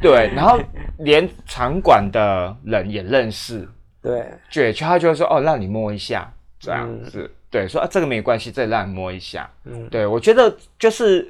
[0.00, 0.58] 对，然后
[0.98, 3.68] 连场馆的人也认识，
[4.00, 9.88] 对，对，就他就会说哦，让你摸一下这样嗯子，对，说啊这个没关系，再让你摸一下，嗯。
[9.88, 11.28] 对我觉得就是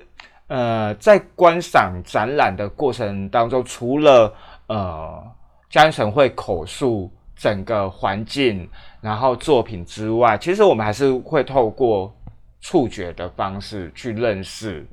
[0.49, 4.33] 呃，在观赏展览的过程当中，除了
[4.67, 5.23] 呃
[5.71, 7.11] 嘉恩城会口述
[7.43, 8.69] 整个环境，
[9.01, 12.15] 然后作品之外，其实我们还是会透过
[12.61, 14.87] 触觉的方式去认识，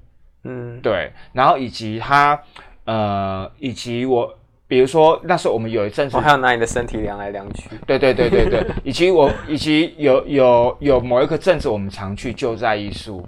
[0.46, 2.42] 嗯对，然后以及他
[2.86, 4.36] 呃，以及我。
[4.68, 7.72] 比如说，那时候我们有一阵子我还要拿你的身体量来量去。
[7.88, 13.28] 对对对对对， 以及我以及有有有某一个阵子，我们常去救灾艺术，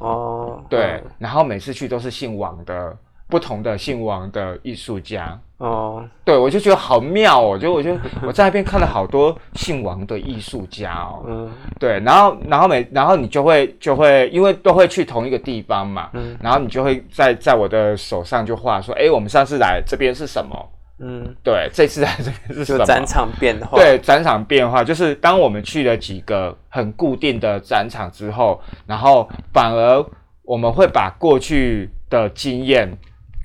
[0.00, 2.94] 哦，对，然后每次去都是姓王的
[3.28, 20.70] 不同的姓王的艺术家，哦，对我就觉得好妙哦，就我就我在那边看了好多姓王的艺术家哦，嗯对，然后然后每然后你就会就会因为都会去同一个地方嘛，嗯然后你就会在在我的手上就画说，哎，我们上次来这边是什么？
[21.00, 22.78] 嗯，对，这次来这边是什么？
[22.78, 23.76] 就展场变化。
[23.76, 30.04] 对展场变化，就是当我们去了几个很固定的展场之后，然后反而
[30.42, 32.96] 我们会把过去的经验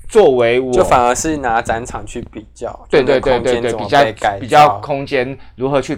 [0.09, 5.95] 作为我就反而是拿展场去比较，对对对对对，比较比较空间如何去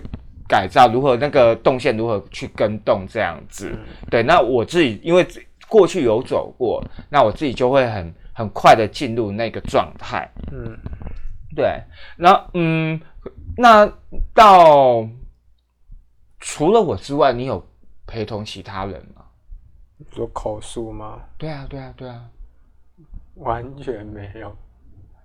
[0.50, 3.70] 改造，如何那个动线如何去跟动这样子。
[3.72, 5.26] 嗯对，那我自己因为
[5.70, 10.30] 过去有走过，那我自己就会很很快的进入那个状态。
[10.52, 10.78] 嗯，
[11.56, 11.82] 对，
[12.18, 13.00] 那嗯，
[13.56, 13.90] 那
[14.34, 15.08] 到
[16.42, 17.66] 除了我之外，你有
[18.06, 19.24] 陪同其他人吗？
[19.98, 21.22] 你说口述吗？
[21.38, 22.26] 对啊，对啊，对啊。
[23.42, 24.56] 完全没有，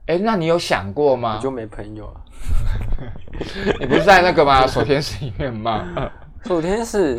[0.06, 1.42] 哎，那你有想过吗我？
[1.42, 2.20] 就没朋友啊。
[3.80, 4.66] 你不是在那个吗？
[4.66, 6.10] 守天寺里面吗？
[6.44, 7.18] 守天是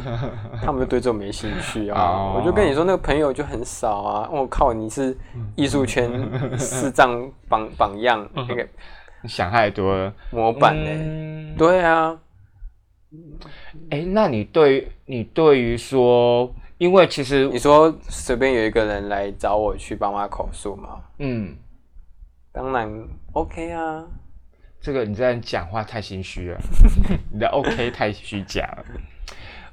[0.64, 4.30] 他们就对这种没兴趣啊，哦我就跟你说那个朋友就很少啊。
[4.32, 5.18] 我靠，你是
[5.56, 6.10] 艺术圈
[6.58, 8.66] 视障榜榜样那个
[9.22, 10.14] 你想太多了。
[10.32, 12.18] 模板呢、嗯对啊，
[13.90, 21.56] 哎，那你对你对于说，因为其实你说随便有一个人来找我去帮他口述嘛，嗯，
[22.52, 22.90] 当然
[23.34, 24.06] OK 啊。
[24.80, 26.60] 这个你这样讲话太心虚了，
[27.34, 28.86] 你的 OK 太虚假了。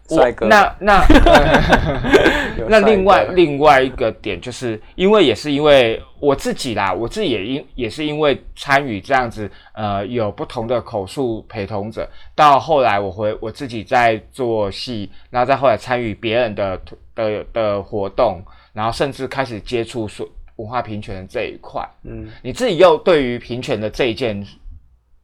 [0.08, 0.46] 我帅哥。
[0.46, 16.80] 那那、 呃 那另外另外一个点，就是因为也是因为我自己啦，我自己也因也是因为参与这样子，呃，有不同的口述陪同者，到后来我回我自己在做戏，然后再后来参与别人的
[17.14, 24.46] 的的活动，然后甚至开始接触所文化平权的这一块，嗯，你自己又对于平权的这一件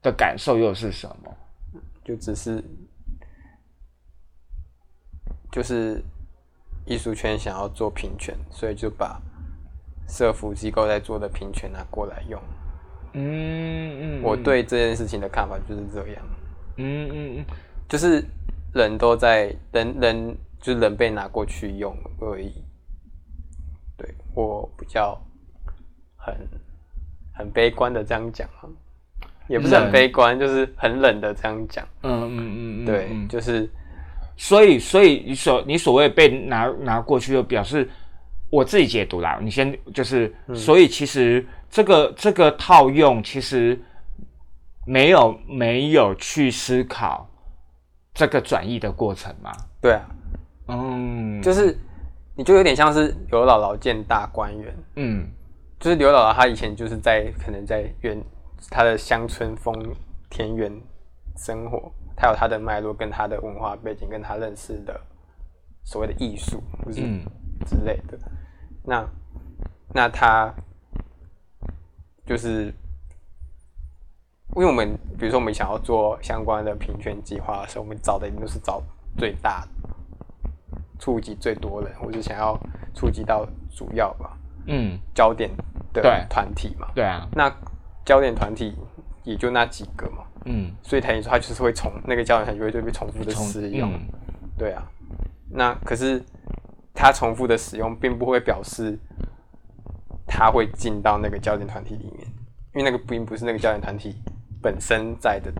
[0.02, 1.32] 的感受又是什么？
[2.04, 2.62] 就只是
[5.50, 6.02] 就是
[6.86, 9.20] 艺术圈想要做平权，所以就把
[10.08, 12.40] 社服机构在做的平权拿过来用。
[13.12, 16.24] 嗯嗯，我对这件事情的看法就是这样，
[16.76, 17.44] 嗯嗯嗯，
[17.88, 18.24] 就是
[18.72, 22.52] 人都在人人就是人被拿过去用而已。
[23.96, 25.20] 对我比较
[26.16, 26.34] 很
[27.34, 28.64] 很悲观的这样讲啊，
[29.48, 31.84] 也不是很悲观，就是很冷的这样讲。
[32.02, 33.68] 嗯嗯嗯嗯，对，嗯就是
[34.40, 37.86] 所以所以你所你所谓被拿拿过去，就表示
[38.48, 39.38] 我自己解读啦。
[39.42, 43.78] 你先就是，所以其实这个这个套用其实
[44.86, 47.28] 没有没有去思考
[48.14, 49.52] 这个转译的过程嘛。
[49.78, 50.08] 对啊，
[50.68, 51.78] 嗯，就是
[52.34, 55.28] 你就有点像是刘姥姥见大观园，嗯。
[55.78, 58.18] 就是刘姥姥她以前就是在可能在原
[58.70, 59.74] 她的乡村风
[60.30, 60.72] 田园
[61.36, 65.00] 生活，她有他的脉络跟他的文化背景，跟他认识的
[65.84, 67.24] 所谓的艺术或是嗯
[67.64, 68.18] 之类的。
[68.84, 69.08] 那
[69.94, 70.52] 那他
[72.26, 72.66] 就是
[74.54, 78.82] 因为我们比如说我们想要做相关的评选计划的时候，我们找的一定都是找
[79.16, 79.66] 最大
[80.98, 82.54] 触及最多人，或者想要
[82.94, 84.36] 触及到主要吧。
[84.66, 85.50] 嗯，焦点
[85.94, 86.88] 的团体嘛。
[86.94, 87.50] 对啊，那
[88.04, 88.76] 焦点团体
[89.24, 93.92] 也就那几个嘛，嗯，所以等于说他就是会重那个焦点团就会就被重复的使用。
[93.92, 94.00] 嗯。
[94.58, 94.82] 对啊，
[95.50, 96.22] 那可是
[96.94, 98.98] 他重复的使用，并不会表示
[100.26, 102.26] 他会进到那个焦点团体里面，
[102.74, 104.16] 因为那个并不是那个焦点团体
[104.62, 105.52] 本身在的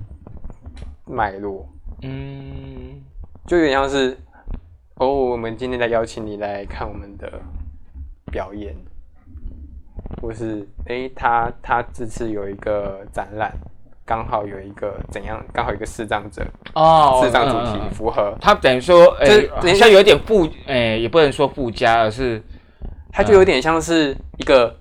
[1.07, 1.69] 脉络，
[2.03, 3.03] 嗯。
[3.47, 4.17] 就有点像是
[4.97, 7.41] 哦，我们今天来邀请你来看我们的
[8.31, 8.77] 表演，
[10.21, 13.53] 或是诶，他他这次有一个展览，
[14.05, 16.45] 刚好有一个怎样，刚好一个视障者，
[16.75, 17.91] 哦，视障主题嗯嗯嗯。
[17.91, 22.43] 符合，他等于说，哎、就是好像有点附，哎、也不能说附加，而是
[23.13, 24.77] 他就有点像是一个，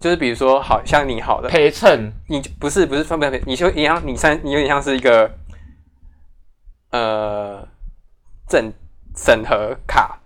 [0.00, 2.12] 就是比如说，好像你好的，陪衬。
[2.28, 5.30] 你就不是不是分不分，你就一样，你像你有点像是一个
[6.90, 7.66] 呃
[8.48, 8.72] 审
[9.16, 10.18] 审核卡，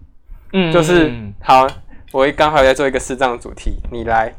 [0.52, 1.32] 嗯就是嗯。
[1.42, 1.66] 好，
[2.12, 4.32] 我刚好在做一个视障主题，你来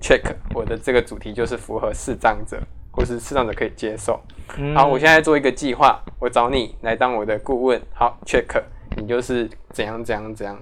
[0.00, 0.22] check
[0.54, 2.60] 我的这个主题就是符合视障者，
[2.92, 4.20] 或是视障者可以接受。
[4.56, 7.80] 嗯好，我现在做一个计划，我找你来当我的顾问。
[7.92, 8.62] 好，check，
[8.96, 10.56] 你就是怎样怎样怎样，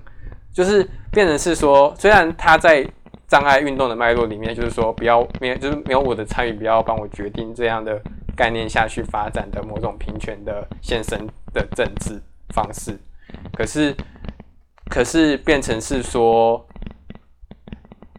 [0.52, 2.84] 就是变成是说，虽然他在
[3.28, 8.00] 障碍运动的脉络里面，就是说不要没有，就是没有我的参与，不要帮我决定这样的
[8.34, 12.20] 概念下去发展的某种平权的现身的政治
[12.54, 12.98] 方式。
[13.52, 13.94] 可是，
[14.90, 16.66] 可是变成是说，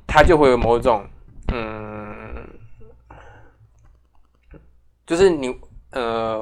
[0.05, 1.05] 它就会有某种
[1.53, 2.47] 嗯。
[5.05, 5.55] 就是你
[5.91, 6.39] 呃，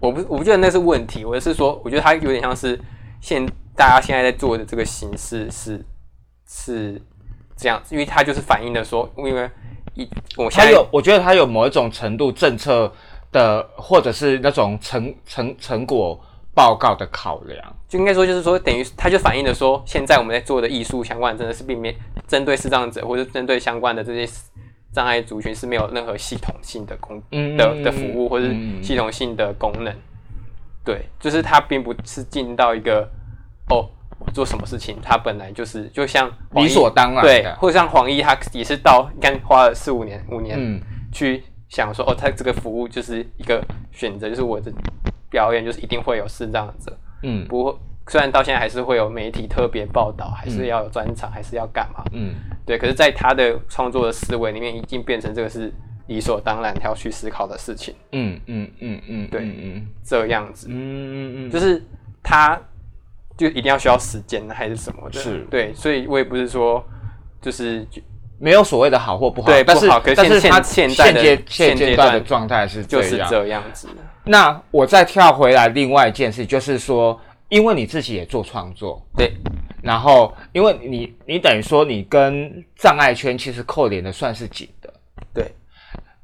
[0.00, 2.76] 我不我不觉得那是问题，我是说，我觉得它有点像是
[3.20, 5.80] 现大家现在在做的这个形式是
[6.44, 7.00] 是
[7.56, 9.48] 这样，因为它就是反映的说，因为
[9.94, 12.92] 一我现在有，我觉得它有某一种程度政策
[13.30, 16.20] 的，或者是那种成成成果
[16.54, 17.76] 报告的考量。
[17.88, 24.32] 就应该说就是说，等于它就反映了说，现在我们在做的艺术相关真的是并没针对视障者或者针对相关的这些
[24.92, 29.94] 障碍族群是没有任何系统性的功嗯的的服务或者嗯系统性的功能。
[30.84, 33.08] 对，就是它并不是进到一个
[33.70, 33.88] 哦，
[34.18, 40.80] 我做什么事情，他本来就是就像理所当然对，或者像黄奕，他也是到你看花了四五年五年嗯
[41.12, 44.70] 去想说，哦，他这个服务就是一个选择，就是我的
[45.34, 47.44] 表演就是一定会有视障者，嗯。
[47.48, 47.76] 不会。
[48.06, 52.04] 虽然到现在还是会有媒体特别报道，还是要有专场，还是要干嘛？
[52.12, 52.34] 嗯。
[52.64, 55.72] 对，可是，在他的创作的思维里面，已经变成这个是
[56.06, 61.82] 理所当然要去思考的事情，嗯嗯嗯嗯，对嗯这样子，嗯嗯嗯，就是
[62.22, 62.60] 他
[63.36, 65.46] 就一定要需要时间还是什么的，是。
[65.50, 66.84] 对，所以我也不是说
[67.40, 67.86] 就是
[68.38, 73.62] 没有所谓的好或不好，对但是好但是它现阶现阶现阶段的段状态是就是这样。
[73.72, 73.88] 子，
[74.24, 77.18] 那我再跳回来，另外一件事就是说，
[77.48, 79.32] 因为你自己也做创作，对，
[79.82, 84.92] 然后因为你你等于说你跟障碍圈其实扣连的算是紧的，
[85.32, 85.54] 对，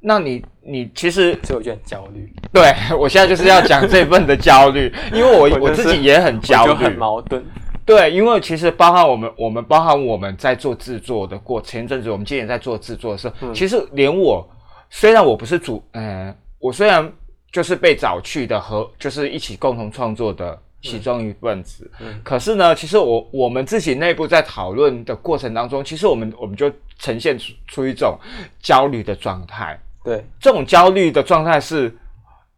[0.01, 6.73] 那你你其实所以我就很焦虑，对我现在就是要讲这份的焦虑，因为我 我自己也很焦虑。
[6.73, 7.45] 就很，矛盾，
[7.85, 14.49] 对，因为其实包含我们，我们包含我们在做制作的过，前一阵子我们今年在做制作的时候，嗯其实连我
[14.91, 17.11] 虽然我不是主，呃，我虽然
[17.53, 21.91] 就是被找去的和就是一起共同创作的其中一份子。
[22.01, 28.19] 嗯可是呢，其实我我们自己内部在讨论的过程当中，其实我们我们就呈现出出一种
[28.61, 29.79] 焦虑的状态。
[30.03, 31.95] 对，这种焦虑的状态是，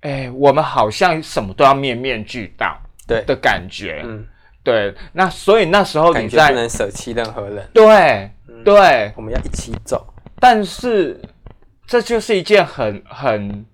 [0.03, 4.03] 哎，我们好像什么都要面面俱到对，的感觉。
[4.05, 4.25] 嗯，
[4.65, 8.31] 对，那所以那时候你在不能舍弃任何人，对
[8.65, 10.07] 对，我们要一起走。
[10.39, 11.21] 但是
[11.87, 13.67] 这就是一件很很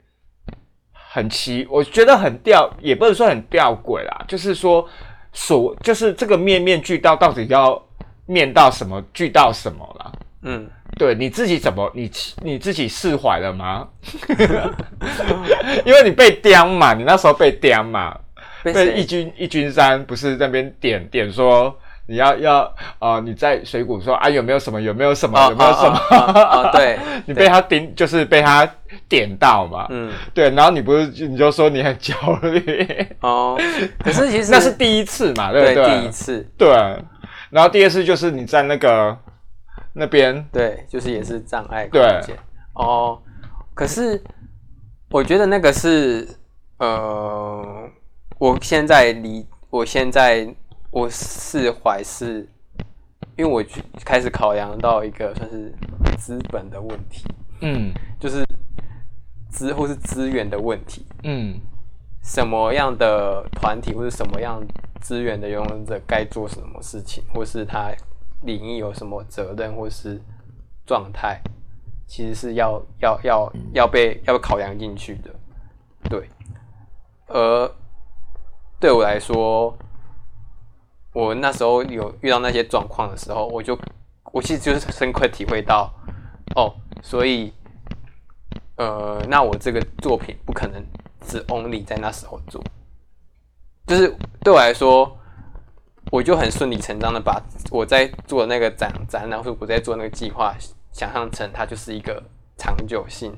[0.92, 4.86] 很奇，我觉得很吊，也不能说很吊诡啦，就是说
[5.32, 7.82] 所就是这个面面俱到，到底要
[8.26, 10.12] 面到什么，俱到什么啦？
[10.42, 12.10] 嗯，对你自己怎么你
[12.42, 13.88] 你自己释怀了吗？
[15.84, 18.18] 因为你被刁嘛，你那时候被刁嘛，
[18.62, 19.04] 被被义谁？
[19.04, 21.74] 军义军山不是那边点点说
[22.06, 25.96] 你要要呃你在水谷说啊有没有什么有没有什么、有没有什么？
[26.10, 28.66] 哦哦哦哦对， 你被他顶就是被他
[29.08, 29.86] 点到嘛？
[29.90, 33.58] 嗯，对，然后你不是你就说你很焦虑，哦，
[34.02, 36.00] 可是其实那是第一次嘛，对对不对？
[36.00, 36.68] 第一次，对，
[37.50, 39.16] 然后第二次就是你在那个
[39.92, 42.34] 那边，对，就是也是障碍空对间。
[42.72, 43.20] 哦，
[43.74, 44.22] 可是
[45.10, 46.26] 我觉得那个是
[46.78, 47.86] 呃，
[48.38, 50.54] 我现在离我现在
[50.90, 52.48] 我释怀是，
[53.36, 55.74] 因为我去开始考量到一个算是
[56.16, 57.24] 资本的问题，
[57.62, 58.44] 嗯就是
[59.50, 61.04] 资或是资源的问题。
[61.24, 61.60] 嗯
[62.22, 64.62] 什么样的团体或者什么样
[65.00, 67.90] 资源的拥有者该做什么事情，或是他
[68.42, 70.20] 领域有什么责任或是
[70.86, 71.40] 状态，
[72.06, 75.34] 其实是要要要要被要被考量进去的。
[76.10, 76.28] 对，
[77.26, 77.70] 而
[78.80, 79.76] 对我来说，
[81.12, 83.78] 我那时候有遇到那些状况的时候，我就
[84.32, 85.92] 我其实就是深刻体会到，
[86.54, 87.52] 哦，所以
[88.76, 90.80] 呃，那我这个作品不可能
[91.26, 92.62] 只 only 在那时候做，
[93.86, 94.14] 就是
[94.44, 95.18] 对我来说，
[96.12, 100.54] 我就很顺理成章的把我在做的那个展展览，或者我在做那个计划，
[100.92, 102.22] 想象成它就是一个
[102.56, 103.36] 长久性，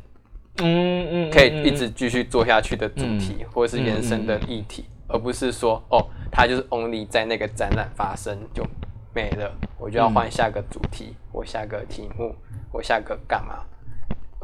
[0.58, 8.64] 嗯嗯，可以一直继续做下去的主题，或者是延伸的议题，而不是说哦，它就是 only 在那个展览发生就
[9.14, 12.34] 没了，我就要换下个主题，我下个题目，
[12.72, 13.64] 我下个干嘛，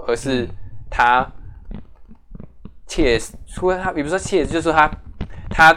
[0.06, 0.48] 而是
[0.90, 1.26] 它
[2.86, 4.90] 切，除了它，也不是说切，就是说它
[5.48, 5.76] 它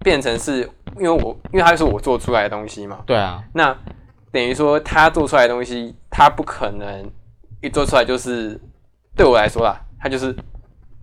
[0.00, 0.62] 变成是
[0.96, 3.76] 因为我，因为它是我做出来的东西嘛，对啊，那
[4.32, 7.08] 等于说他做出来的东西，他不可能
[7.60, 8.60] 一做出来就是
[9.14, 10.34] 对我来说啦，他就是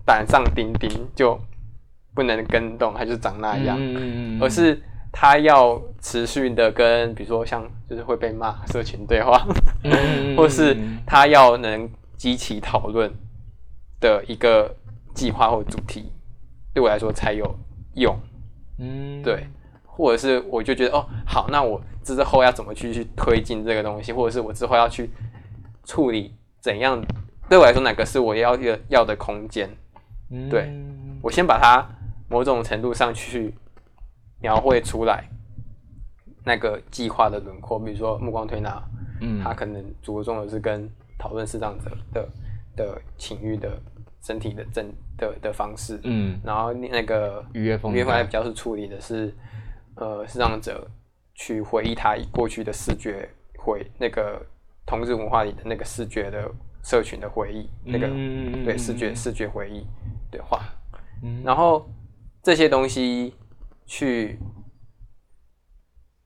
[0.04, 1.40] 板上钉钉就
[2.14, 9.46] 不能跟动，他就是长那样，嗯而是他要持续的跟，比如说像就是会被骂社群对话，
[9.84, 13.12] 嗯或是他要能激起讨论
[14.00, 14.74] 的一个
[15.14, 16.12] 计划或主题，
[16.74, 17.44] 对我来说才有
[17.94, 18.16] 用。
[18.78, 19.22] 嗯。
[19.22, 19.46] 对，
[19.86, 25.10] 或者是我就觉得哦，好，那我之后要怎么去去推进这个东西，或者是我之后要去
[25.84, 27.02] 处理怎样，
[27.48, 29.70] 对我来说哪个是我要要要的空间，
[30.50, 30.62] 对。
[30.62, 31.18] 嗯。
[31.22, 31.86] 我先把它
[32.32, 33.54] 某种程度上去
[34.40, 35.28] 描绘出来
[36.44, 38.82] 那个计划的轮廓，比如说目光推拿，
[39.20, 39.40] 嗯。
[39.44, 42.28] 它可能着重的是跟讨论视障者的
[42.74, 43.78] 的情欲的
[44.22, 46.40] 身体的正的的方式，嗯。
[46.42, 49.32] 然后那个愉悦风愉悦风比较是处理的是，
[49.96, 50.88] 呃，视障者
[51.34, 53.28] 去回忆他过去的视觉
[53.58, 54.40] 回那个
[54.86, 56.50] 同志文化里的那个视觉的
[56.82, 58.64] 社群的回忆，那个嗯。
[58.64, 59.86] 对视觉视觉回忆
[60.30, 60.62] 对话，
[61.22, 61.42] 嗯。
[61.44, 61.86] 然后
[62.42, 63.34] 这些东西
[63.86, 64.38] 去，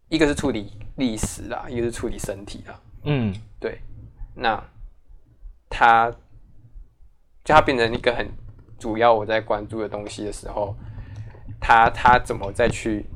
[0.08, 3.34] 一个是处理历史啦，一个是处理身体啦，嗯。
[3.58, 3.80] 对，
[4.34, 4.62] 那
[5.68, 6.10] 它
[7.44, 8.30] 就它变成一个很
[8.78, 10.76] 主要我在关注的东西的时候，
[11.60, 13.06] 它它怎么再去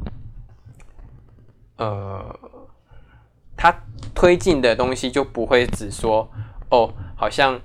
[1.76, 2.38] 呃，
[3.56, 3.74] 它
[4.14, 6.28] 推进的东西就不会只说
[6.70, 7.60] 哦，好像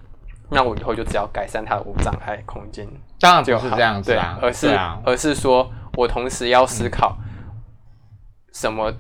[0.49, 2.87] 那我以后就只要改善它的无障碍空间
[3.19, 7.17] 当然就是这样子对啊，而是、啊，而是说我同时要思考
[8.53, 8.93] 什么、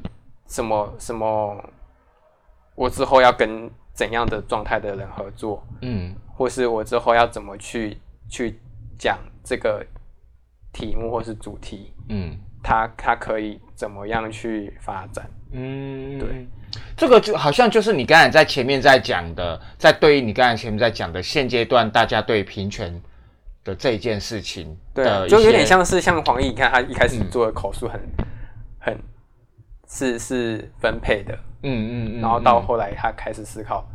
[0.47, 1.63] 什么什么，
[2.75, 7.97] 我之后要跟怎样的状态的人合作，嗯或是我之后要怎么去
[8.29, 8.59] 去
[8.97, 9.85] 讲这个
[10.73, 15.29] 题目或是主题，嗯它它可以怎么样去发展？
[15.51, 16.47] 嗯，对，
[16.97, 22.99] 这个就好像就是你刚才在前面在讲的，在对应你刚才前面在讲的现阶段大家对平权
[23.63, 28.01] 的这一件事情对就有点像是像黄奕，你看他一开始嗯做的口述很、
[28.79, 28.97] 很
[29.87, 32.65] 是是分配的，嗯嗯嗯，然后到嗯。
[32.65, 33.87] 后来他开始思考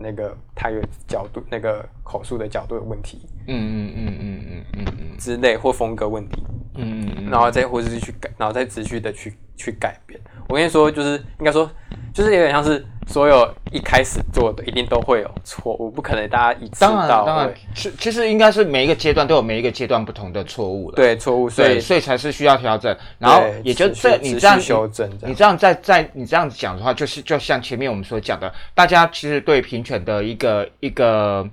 [0.00, 4.84] 那个他有角度那个口述的角度的问题嗯嗯嗯嗯嗯嗯。
[4.98, 6.42] 嗯之类或风格问题，
[6.76, 10.18] 嗯嗯嗯，然后再或者是去改，然后再持续的去去改变。
[10.48, 11.70] 我跟你说，就是应该说，
[12.12, 20.96] 就是有点像是所有一开始做的一定都会有错误，不可能大家一次当然到当然。，其其实应该是每一个阶段都有每一个阶段不同的错误了。
[20.96, 22.96] 对错误，所对，以所以才是需要调整。
[23.18, 31.48] 然后也就这你这样续修正这样你这样在在你这样子讲的话，就是就像前面我们所讲的，大家其实对平权的一个一个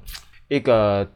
[0.47, 1.07] 一个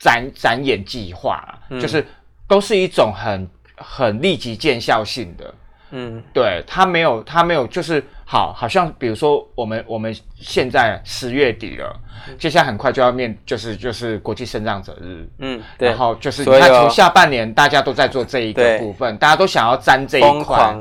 [0.00, 2.04] 展展演计划就是
[2.48, 5.54] 都是一种很很立即见效性的。
[5.90, 6.22] 嗯。
[6.32, 11.94] 对他没有，他没有，就是好，好像比如说我们我们现在十月底了，
[12.38, 15.88] 接下来很快就要面，就是就是国际生长者日，嗯，对。
[15.88, 20.76] 然，后就是你看从下半年大家都在做这一个部分，大家都想要沾这一块，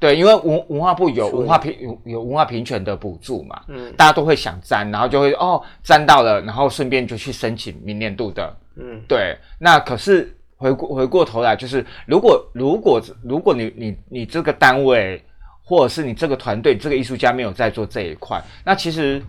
[0.00, 3.92] 对，因为文文化部有文化平有有文化平权的补助嘛，嗯。
[3.96, 9.02] 大家都会想沾，然后就会哦沾到了，然后顺便就去申请明年度的，嗯。
[9.08, 15.22] 对，那可是回过回过头来，就是如果如果如果你你你这个单位
[15.62, 19.22] 或者是你这个团队这个艺术家没有在做这一块，那其实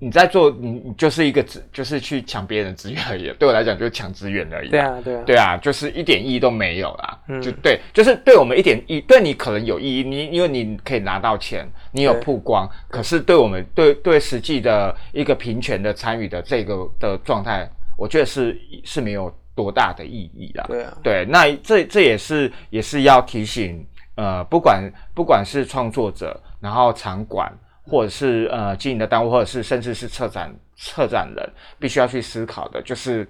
[0.00, 4.70] 你在做你你就是一个资就是去抢别人的资源而已，对我来讲就是抢资源而已。
[4.70, 7.18] 对啊对啊，对啊，就是一点意义都没有啦。
[7.28, 20.64] 嗯就对，就是对我们一点意，对你可能有意义，你因为你可以拿到钱，你有曝光，可是对我们对对实际的一个平权的参与的这个的状态，我觉得是是没有多大的意义啦。
[20.68, 23.84] 对啊，对，那这这也是也是要提醒，
[24.14, 27.52] 呃，不管不管是创作者，然后场馆，
[27.82, 33.28] 或者是呃经营的单位，或者是甚至是策展策展人，必须要去思考的，就是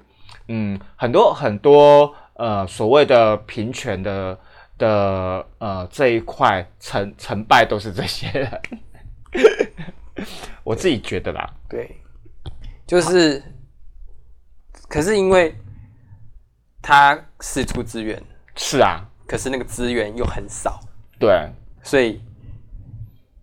[0.49, 4.39] 嗯，很多很多呃所谓的平权的
[4.77, 8.61] 的呃这一块成成败都是这些人，
[10.63, 11.97] 我自己觉得啦，对，
[12.87, 13.43] 就是，
[14.89, 15.55] 可是因为
[16.83, 18.23] 他释出资源，
[18.55, 20.81] 是啊，可是那个资源又很少，
[21.19, 21.51] 对，
[21.83, 22.23] 所以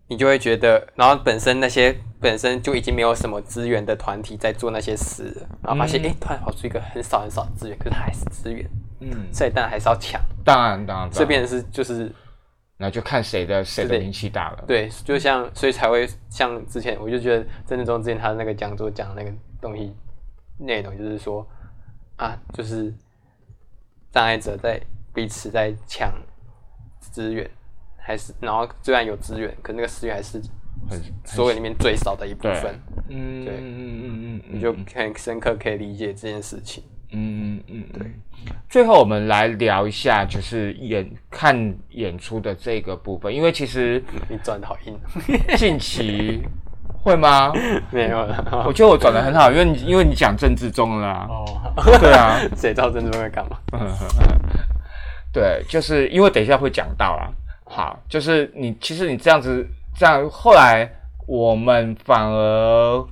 [0.08, 8.70] 你就会觉得，然后本身那些本身就已经没有什么资源的团体在做那些事了，然后发现哎、诶突然跑出一个很少很少的资源，可是它还是资源，
[9.00, 10.22] 嗯，所以当然还是要抢。
[10.44, 12.12] 当然当然，这边是就是
[12.78, 19.96] 那就看谁的谁的名气大了，对，就像所以才会像之前，我就觉得郑志忠之前他的那个讲座讲的那个东西
[20.60, 21.48] 内容，就是说
[22.18, 22.94] 啊，就是
[24.16, 24.80] 障碍者在
[25.14, 26.10] 彼此在抢
[27.02, 27.46] 资源，
[27.98, 30.42] 还是然后虽然有资源，可那个资源还是
[30.90, 36.82] 很所有里面最少的一部分，嗯，对嗯嗯嗯嗯，你就很深刻可以理解这件事情。
[37.12, 38.10] 嗯嗯嗯，对。
[38.70, 44.98] 最后我们来聊一下，就是演看演出的这个部分，因为其实你转的好硬，
[45.58, 46.42] 近期
[47.06, 47.54] 会吗？
[47.92, 48.64] 没有了。
[48.66, 51.46] 我觉得我转的很好，因为你因为你讲政治中了啊，哦，
[52.00, 53.58] 对啊， 谁知道政治中在干嘛？
[55.32, 57.30] 对，就是因为等一下会讲到啊。
[57.66, 60.90] 好，就是你其实你这样子这样，后来
[61.28, 63.06] 我们反而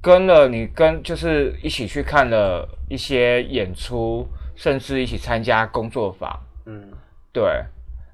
[0.00, 6.30] 跟了你跟就是一起去看了一些演出，甚至一起参加工作坊。
[6.64, 6.90] 嗯，
[7.32, 7.62] 对，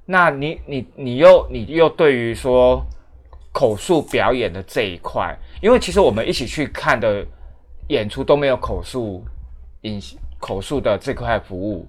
[0.06, 2.84] 那你你你又你又对于说
[3.52, 7.24] 口述表演的这一块，因为其实我们一起去看的
[7.88, 9.22] 演出都没有口述
[9.82, 10.00] 影
[10.38, 11.86] 口述的这块服务，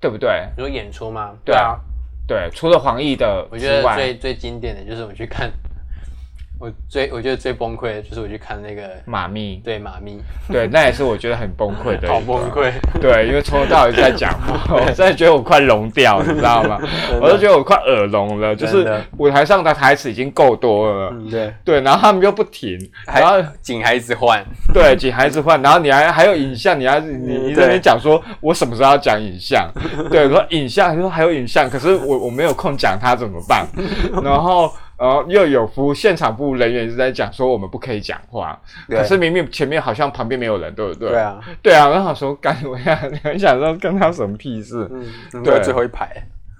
[0.00, 0.48] 对不对？
[0.58, 1.34] 有演出吗？
[1.44, 1.80] 对啊，
[2.26, 5.50] 对，除了黄奕的我觉得最最经典的就是我去看，
[6.58, 10.18] 我最我觉得最崩溃的就是我去看那个马密，对马咪，
[10.50, 12.36] 对，那也是我觉得很崩溃的，好崩。
[12.50, 16.78] 溃， 对，因为从头到尾在讲话， 我真的觉得我快聋掉，你知道吗？
[17.20, 18.88] 我都觉得我快耳聋了，就是
[19.18, 24.42] 舞台上的台词已经够多了，嗯对，对，然后他们又不停，还然后景还一直换，
[24.72, 29.70] 对，紧还一直换，然后你还还有影像，你还你你在那边对讲说，我什么时候要讲影像？
[30.10, 33.66] 对，说影像，你说还有影像，可是我我没有空讲它怎么办？
[34.22, 41.10] 然后然后又有服务现场服务人员一直在讲说我们不可以讲话，可是明明前面好像旁边没有人，对不对？
[41.10, 44.88] 对，啊，对啊，然后说干我呀，你很想说跟他什么屁事？
[44.90, 45.60] 嗯，对。
[45.62, 46.10] 最后一排，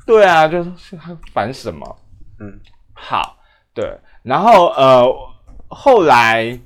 [0.06, 1.96] 对啊，就是他烦什么？
[2.40, 2.60] 嗯，
[2.92, 3.36] 好，
[3.72, 5.04] 对，然后呃，
[5.68, 6.58] 后来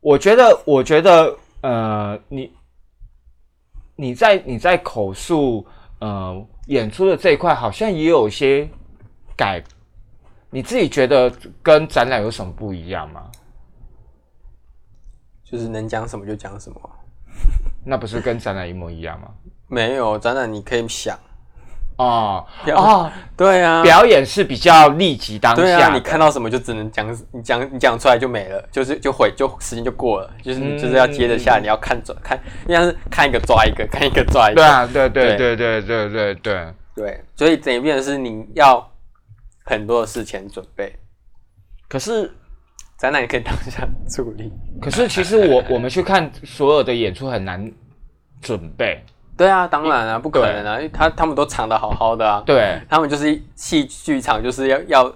[0.00, 2.52] 我觉得，我觉得呃，你
[3.96, 5.66] 你在你在口述
[5.98, 8.68] 呃演出的这一块，好像也有一些
[9.36, 9.60] 改，
[10.56, 11.30] 你自己觉得
[11.62, 13.24] 跟展览有什么不一样吗？
[15.44, 16.80] 就是能讲什么就讲什么，
[17.84, 19.28] 那不是跟展览一模一样吗？
[19.68, 21.14] 没有展览你可以想，
[21.98, 34.62] 哦表哦，对啊，表演是比较立即当下，对啊，你看到什么就只能讲，你讲你讲出来就没了，就是就毁就时间就过了，就是你就是要接着下，你要看抓看，就像是看一个抓一个，看一个抓一个。
[34.62, 36.74] 对啊，对对对对对对对对。
[36.94, 38.90] 对，所以等于变成是你要
[39.66, 40.96] 很多的事前准备，
[41.88, 42.32] 可是
[42.96, 44.50] 展览也可以当下助力。
[44.80, 47.70] 可是其实我 我们去看所有的演出很难
[48.40, 49.04] 准备，
[49.36, 55.14] 对啊，当然啊，不可能啊，因为他他们都藏的好好的啊，对，他们就是戏剧场就是要要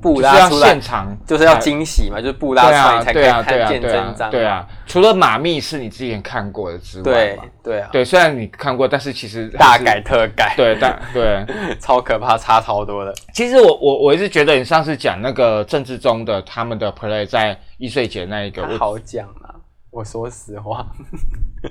[0.00, 4.30] 布拉出来现，场就是要惊喜嘛，就是布拉出来才可以看见啊对啊真章。
[4.30, 11.44] 对啊，除了马密是你之前看过的之外对，对啊，对，虽然你看过，但是其实大改特改，对，但对，
[11.78, 13.12] 超可怕，差超多的。
[13.34, 19.54] 其实我我我一直觉得你上次讲那个政治中的他们的 play 在易碎节那一个，好讲啊，
[19.90, 20.86] 我说实话，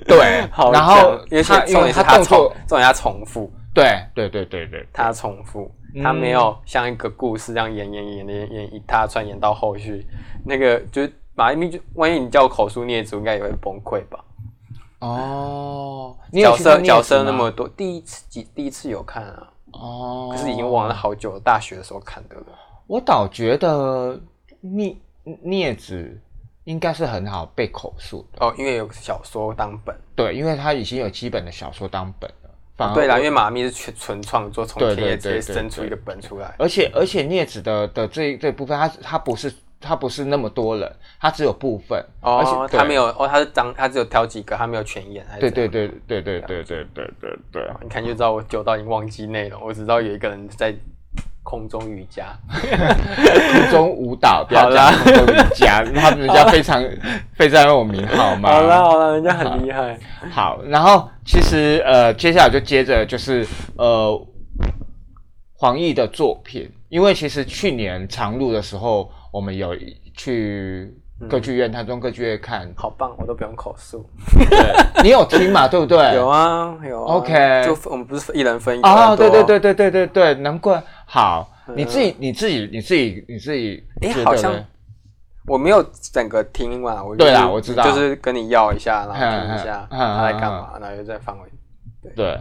[0.06, 10.06] 对 好然后讲因为他因为他他动作重，重点他重复，对对对对对，他重复，嗯他没有像一个故事这样演演演演演一大串演到后续，
[10.44, 14.24] 那个就是马一鸣就万一你叫我口述孽子，应该也会崩溃吧？
[15.00, 22.46] 哦，你角色角色那么多，第一次几第一次有看啊，哦，可是已经忘了好久了，大学的时候看的了。
[22.86, 24.20] 我倒觉得
[24.60, 24.96] 孽
[25.42, 26.20] 孽子
[26.64, 29.96] 应该是很好被口述的，哦，因为有小说当本。
[30.14, 32.39] 对，因为它已经有基本的小说当本了。
[32.80, 36.54] 反而对啦，因为马咪是纯纯创作，从对田野直接生出一个本出来。
[36.58, 42.78] 而且而且镊子的的这这部分，它它不是它不是那么多人，它只有部分，而且哦，对。
[42.78, 46.64] 他没有哦，它是当它只有挑几个，它没有全演，对对对对对对对
[46.94, 47.38] 对对。
[47.52, 50.74] 对，你看就知道我久到已经忘记内容，我只知道有一个人在
[51.42, 52.36] 空中瑜伽。
[53.52, 56.84] 空中舞蹈，不要讲空中瑜伽， 他们人家非常
[57.34, 58.50] 非常有名好吗？
[58.50, 59.98] 好了好了，人家很厉害。
[60.30, 64.26] 好，然后其实呃，接下来就接着就是呃，
[65.54, 69.74] 黄奕的作品，因为其实去年常录的时候，我们有
[70.14, 70.94] 去
[71.28, 74.08] 歌剧院、台中歌剧院看，好棒，我都不用口述。
[74.48, 75.66] 对，你有听嘛？
[75.68, 76.14] 对不对？
[76.14, 77.14] 有啊有啊。
[77.16, 80.82] OK 就我们不是一人分一个啊，对对对对对对对，难怪。
[81.04, 84.52] 好，你自己你自己你自己你自己哎好像
[85.46, 87.84] 我没有整个听嘛，我就是对啦我知道。
[87.84, 91.46] 就是跟你要一下，然后听一下他在干嘛，然后又再放回。
[92.16, 92.38] 对，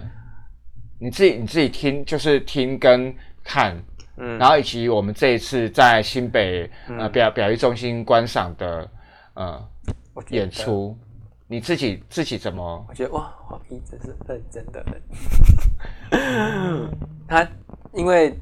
[1.00, 3.14] 你自己你自己听，就是听跟
[3.44, 3.76] 看，
[4.20, 8.90] 嗯，然后以及我们这一次在新北呃嗯表表艺中心观赏的
[9.34, 9.70] 呃
[10.30, 10.98] 演，出，
[11.48, 12.86] 你自己自己怎么？
[12.90, 14.84] 我觉得哇，黄奕真是认真的。
[14.84, 15.02] 人。
[17.28, 17.48] 他
[17.94, 18.38] 因为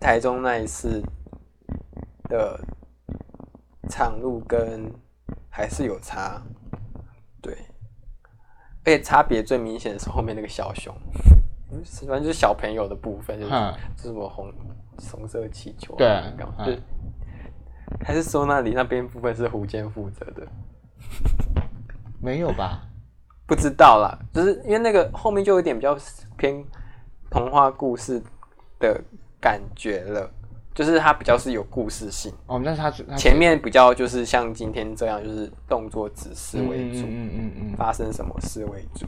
[0.00, 1.02] 台中那一次
[2.28, 2.58] 的
[3.88, 4.90] 场路跟
[5.50, 6.40] 还是有差，
[7.42, 7.52] 对，
[8.84, 10.94] 而且差别最明显的是后面那个小熊，
[12.06, 14.52] 反正就是小朋友的部分，就是嗯就是什么红
[15.12, 16.78] 红色气球啊，对干嘛嗯，
[18.04, 20.46] 还是说那里那边部分是胡坚负责的。
[22.20, 22.82] 没有吧？
[23.46, 25.96] 不知道啦，就是因为那个后面就有点比较
[26.36, 26.64] 偏
[27.30, 28.22] 童话故事
[28.78, 29.00] 的
[29.40, 30.30] 感觉了，
[30.72, 39.04] 就是它比较是有故事性，哦，那是他他前面比较就是像今天这样，就是动作指示为主，嗯嗯嗯嗯发生什么事为主。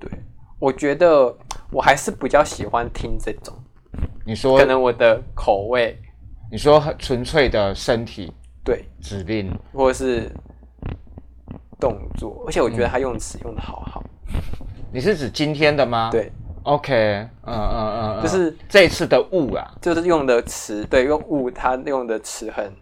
[0.00, 0.10] 对，
[0.58, 1.36] 我觉得
[1.70, 3.64] 我还是比较喜欢听这种，嗯，
[4.26, 5.96] 你说可能我的口味
[6.50, 8.32] 你说很纯粹的身体
[8.64, 10.28] 对，指令，或者是
[11.78, 14.02] 动作，而且我觉得他用词用的好好，
[14.92, 16.10] 你是指今天的吗？
[16.10, 16.32] 对
[16.64, 22.72] ，，OK，嗯嗯嗯嗯，就是这次的物啊，就是用的词，对，用物他用的词很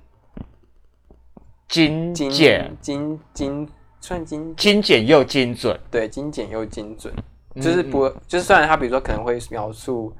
[1.69, 3.69] 精精简，精精
[4.01, 7.13] 算精精简又精准，对精简又精准，
[7.55, 10.15] 嗯就是不就是虽然他比如说可能会描述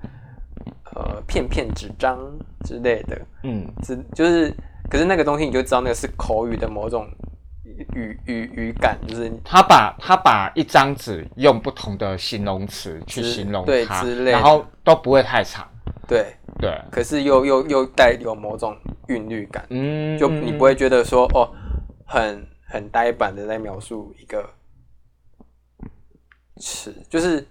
[0.95, 2.19] 呃片片纸张
[2.65, 3.67] 之类的，嗯。
[3.83, 4.55] 只就是
[4.91, 7.09] 可是那个东西你就知道那个是口语的某种
[7.65, 14.31] 语语语感，就是他把他把一张纸用不同的形容词去形容对它，之类的。
[14.33, 15.69] 然后都不会太长。
[16.07, 18.77] 对，对，可是又又又带有某种
[19.09, 21.51] 韵律感，嗯，就你不会觉得说哦
[22.07, 24.49] 很很呆板的在描述一个
[26.61, 27.47] 词，就是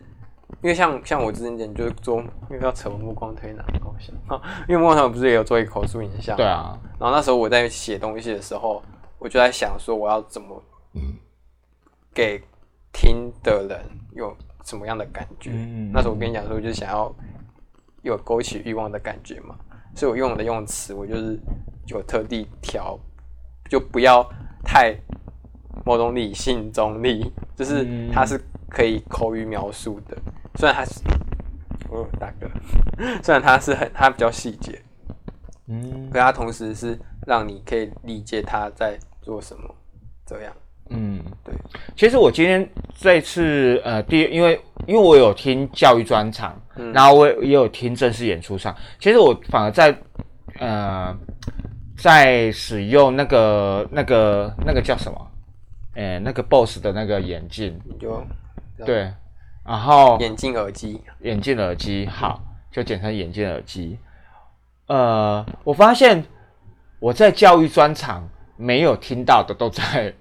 [0.64, 4.16] 因为像像我之前讲就是做，因为要扯目光推拿，好像，
[4.68, 8.82] 因为目光推拿不是也有做一个口述影像，对，啊，然后那时候我在写东西的时候，
[9.20, 10.64] 我就在想说我要怎么
[12.14, 12.42] 给
[12.94, 13.82] 听的人
[14.14, 14.34] 有
[14.64, 15.52] 什么样的感觉。
[15.54, 15.92] 嗯。
[15.92, 17.14] 那时候我跟你讲说，我就想要
[18.02, 19.56] 有勾起欲望的感觉嘛，
[19.94, 21.38] 所以我用的用词我就是
[21.88, 22.98] 有特地调，
[23.70, 24.26] 就不要
[24.64, 24.96] 太
[25.86, 28.40] 某种理性中立，就是嗯它是
[28.70, 30.18] 可以口语描述的，
[30.56, 31.02] 虽然他是
[31.90, 32.48] 我有大哥，
[33.24, 34.82] 虽然他是很他比较细节，
[35.68, 36.10] 嗯。
[36.12, 39.76] 可他同时是让你可以理解他在做什么，
[40.26, 40.54] 这样。
[40.90, 41.54] 嗯，对。
[41.96, 46.92] 其实我今天这次呃，第因为因为我有听教育专场，嗯。
[46.94, 49.96] 然后我也有听正式演出上，其实我反而在
[50.60, 51.16] 呃
[51.98, 55.32] 在使用那个那个那个叫什么，
[55.96, 58.22] 诶、那个 BOSS 的那个眼镜，你就
[58.86, 59.12] 对，
[59.66, 62.42] 然后眼镜耳机，眼镜耳机，好，
[62.72, 63.98] 就简称眼镜耳机。
[64.88, 66.24] 呃，我发现
[67.00, 70.14] 我在教育专场没有听到的，都在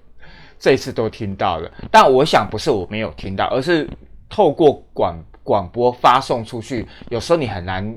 [0.57, 1.69] 这一次都听到了。
[1.91, 3.87] 但我想不是我没有听到，而是
[4.29, 7.93] 透过广广播发送出去，有时候你很难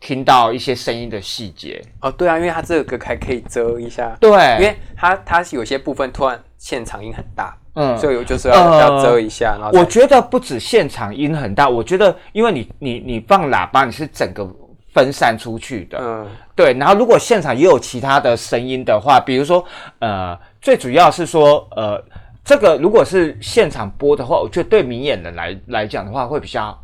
[0.00, 1.84] 听到一些声音的细节。
[2.00, 14.44] 哦，对啊，因为它这个还可以遮一下，对，因为它它有些部分突然现场音很大，嗯所以我就是要、呃要遮一下，然后我觉得不止现场音很大，我觉得因为你你你放喇叭，你是整个
[14.92, 15.98] 分散出去的。
[16.00, 19.62] 嗯对，然后如果现场也有其他的声音的话，比如说，
[19.98, 22.02] 呃，最主要是说，呃，
[22.42, 26.74] 这个如果是现场播的话，我觉得对明眼人来来讲的话会比较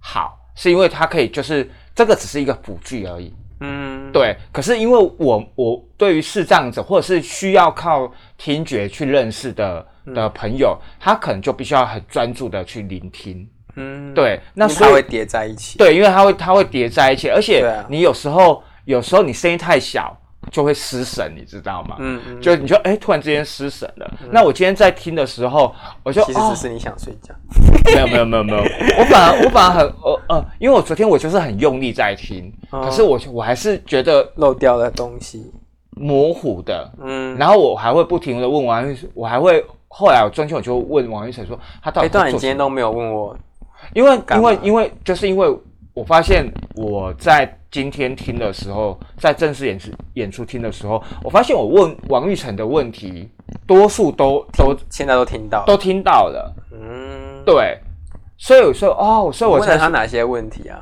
[0.00, 3.32] 好，是因为它可以就是这个只是一个辅具而已。
[3.60, 13.48] 嗯，对，可是因为我我对于视障者或者是需要靠听觉去认识的的朋友，他可能就必须要很专注的去聆听。
[13.76, 20.14] 嗯，对，那所以因为它会叠在一起，对，因为它会它会叠在一起，而且你有时候有时候你声音太小
[20.50, 21.96] 就会失神，你知道吗？
[21.98, 24.14] 嗯嗯，就你就哎、突然之间失神了。
[24.30, 26.52] 那我今天在听的时候，我就其实哦。
[26.54, 27.34] 只是你想睡觉，
[27.94, 28.62] 没有没有没有没有，
[28.98, 32.82] 我反而我反而很呃呃，因为我昨天我就是很用力在听，哦。
[32.82, 35.50] 可是我我还是觉得漏掉了东西，
[35.96, 42.32] 模糊的，嗯，然后我还会不停的问王玉，我还会后来我中间我就问王玉成说他到哎，底对啊，你？
[42.32, 43.36] 今天都没有问我，
[43.92, 45.54] 因为因为因为就是因为
[45.92, 53.28] 我发现我在今天听的时候，在正式演出演出听的时候，我发现我问王玉成的问题，
[53.66, 57.78] 多数都都现在都听到，都听到了，嗯，对，
[58.38, 60.80] 所以有时候哦，所以我问了他哪些问题啊？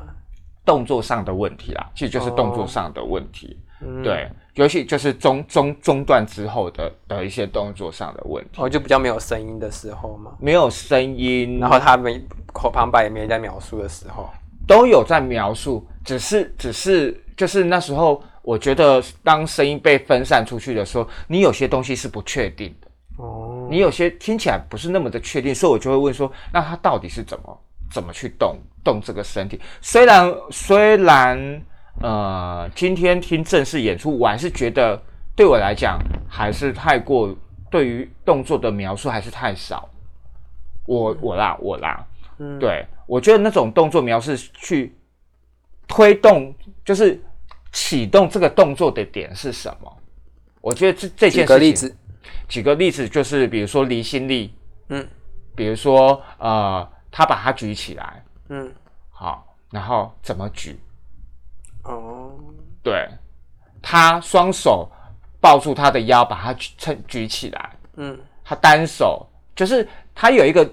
[0.63, 12.21] 动作上的问题啦，其实就是动作上的问题，嗯，对，尤其就是中中中断之后的的一些动作上的问题，哦，就比较没有声音的时候嘛，没有声音，然后他没
[12.51, 14.29] 口旁白也没在描述的时候，
[14.67, 22.87] 都有在描述，只是只是就是那时候，我觉得当声音被分散出去的时候，你有些东西是不确定的，
[23.23, 27.57] 哦，你有些听起来不是那么的确定，所以我就会问说，那他到底是怎么
[27.89, 29.59] 怎么去动动这个身体？
[29.79, 31.61] 虽然虽然
[32.01, 35.01] 呃，今天听正式演出，我还是觉得
[35.35, 37.35] 对我来讲还是太过
[37.69, 39.87] 对于动作的描述还是太少。
[40.85, 42.05] 我我啦我啦，
[42.39, 44.95] 嗯，对，我觉得那种动作描述去
[45.87, 47.21] 推动，就是
[47.71, 49.97] 启动这个动作的点是什么？
[50.59, 51.95] 我觉得这这举件事情，个例子，
[52.47, 54.53] 举个例子，就是比如说离心力，
[54.89, 55.07] 嗯。
[55.53, 58.71] 比如说呃，他把它举起来，嗯，
[59.09, 60.79] 好，然后怎么举？
[61.83, 62.31] 哦，
[62.83, 63.07] 对，
[63.81, 64.89] 他双手
[65.39, 69.25] 抱住他的腰，把他撑举起来，嗯他单手
[69.55, 70.69] 就是他有一个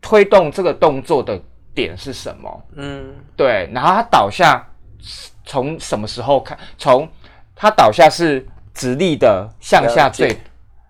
[0.00, 1.40] 推动这个动作的
[1.74, 2.64] 点是什么？
[2.76, 4.66] 嗯对，然后他倒下，
[5.44, 6.58] 从什么时候看？
[6.76, 7.08] 从
[7.54, 10.38] 他倒下是直立的向下坠，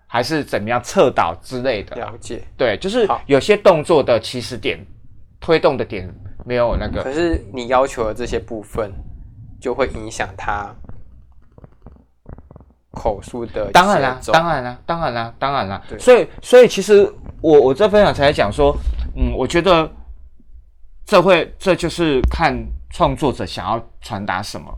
[0.05, 1.95] 还是怎么样侧倒之类的？
[1.95, 2.43] 了解。
[2.55, 4.79] 对，就是有些动作的起始点、
[5.39, 6.07] 推动的点
[6.45, 7.03] 没有那个。
[7.03, 8.91] 可是你要求的这些部分，
[9.59, 10.73] 就会影响他
[12.91, 15.81] 口述的当然啦当然啦，当然啦，当然啦。
[15.87, 18.75] 对所以，所以其实我我这分享才讲说，
[19.15, 19.89] 嗯，我觉得
[21.05, 22.55] 这会这就是看
[22.91, 24.77] 创作者想要传达什么。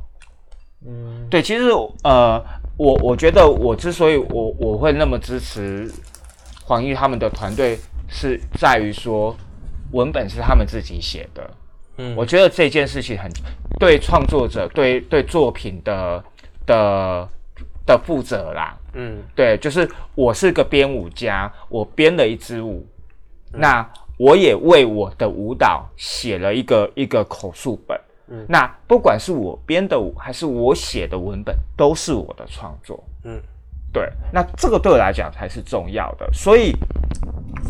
[0.86, 1.70] 嗯对，其实
[2.04, 2.44] 呃，
[2.78, 5.92] 我我觉得我之所以我我会那么支持
[6.64, 9.36] 黄奕他们的团队，是在于说
[9.92, 11.50] 文本是他们自己写的。
[12.02, 13.30] 嗯我觉得这件事情很
[13.80, 16.24] 对创作者对对作品的
[16.66, 17.28] 的
[17.86, 18.76] 的负责啦。
[18.94, 22.86] 嗯对，就是我是个编舞家，我编了一支舞，
[23.54, 23.88] 嗯那
[24.18, 28.00] 我也为我的舞蹈写了一个一个口述本。
[28.30, 33.04] 嗯那不管是我编的舞还是我写的文本，都是我的创作。
[33.24, 33.40] 嗯
[33.94, 36.72] 对，那这个对我来讲才是重要的，所以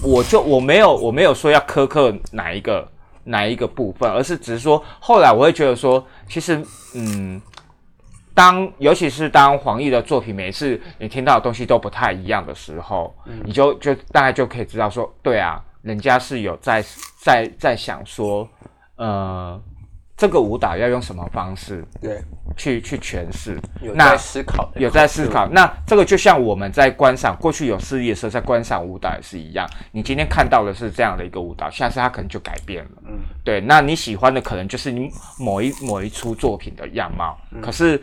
[0.03, 2.87] 我就我没有我没有说要苛刻哪一个
[3.23, 6.63] 哪一个部分，而是只是说后来我会觉得说，其实
[6.95, 7.41] 嗯，
[8.33, 16.83] 当尤其是当黄奕的作品每次你听到的东西都不太一样的时候，你就就大概就可以知道说，对啊，人家是有在
[17.23, 18.47] 在在想说，
[18.95, 19.61] 呃。
[20.21, 22.21] 这个舞蹈要用什么方式对，
[22.55, 23.59] 去去诠释。
[23.81, 25.47] 有那在思考，有在思考。
[25.47, 29.67] 那这个就像我们在观赏过去有事业的时候，在观赏舞蹈也是一样。
[29.91, 32.91] 你今天看到的是这样的一个舞蹈，下次它可能就改变了。
[33.07, 33.59] 嗯，对。
[33.59, 35.09] 那你喜欢的可能就是你
[35.39, 37.99] 某一某一出作品的样貌，可是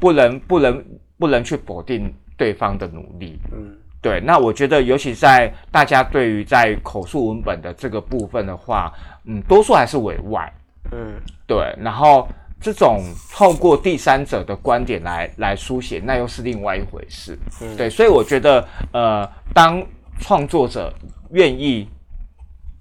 [0.00, 0.84] 不能不能
[1.16, 3.38] 不能去否定对方的努力。
[3.52, 8.92] 嗯对，那我觉得，尤其在大家对于在口述文本的这个部分的话，
[9.26, 10.52] 嗯，多数还是委外。
[10.92, 11.14] 嗯
[11.46, 12.28] 对，然后
[12.60, 17.38] 这种透过第三者的观点来来书写，那又是另外一回事。
[17.60, 19.84] 嗯对，所以我觉得，呃，当
[20.20, 20.92] 创作者
[21.32, 21.88] 愿意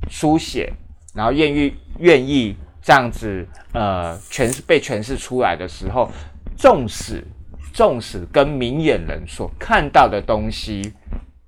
[0.09, 0.71] 书写，
[1.15, 6.09] 然后愿意愿意这样子，呃，诠释被诠释出来的时候，
[6.55, 7.25] 纵使
[7.73, 10.93] 纵使跟明眼人所看到的东西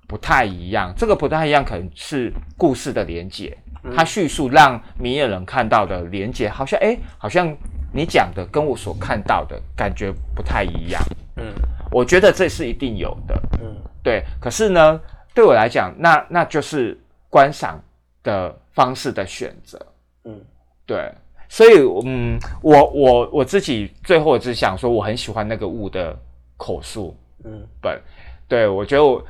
[0.08, 3.56] 不太一样，这个不太一样，可能是故事的连结。
[3.94, 7.54] 它叙述让明眼人看到的连接，好像哎，好像
[7.92, 11.02] 你讲的跟我所看到的感觉不太一样。
[11.36, 11.52] 嗯
[11.90, 14.24] 我觉得这是一定有的，嗯对。
[14.40, 15.00] 可是呢，
[15.32, 17.80] 对我来讲，那那就是观赏
[18.22, 19.78] 的方式的选择，
[20.24, 20.40] 嗯
[20.86, 21.12] 对。
[21.48, 26.18] 所以，嗯，我我我自己最后我只想说，我很喜欢那个雾的
[26.56, 28.00] 口述嗯本，
[28.48, 29.24] 对我觉得我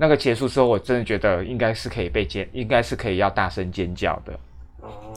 [0.00, 4.32] 那个结束之后，我真的觉得应该是可以被尖，应该是可以要大声尖叫的。
[4.80, 5.12] 哦，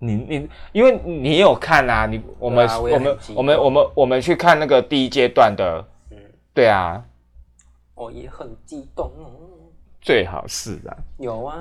[0.00, 6.16] 你你，因为你有看啊，你我们、啊我们我们我们我们去看那个第一阶段的，嗯，
[6.52, 7.04] 对啊，
[7.94, 9.30] 我也很激动哦。
[10.02, 10.96] 最好是啊。
[11.18, 11.56] 有啊，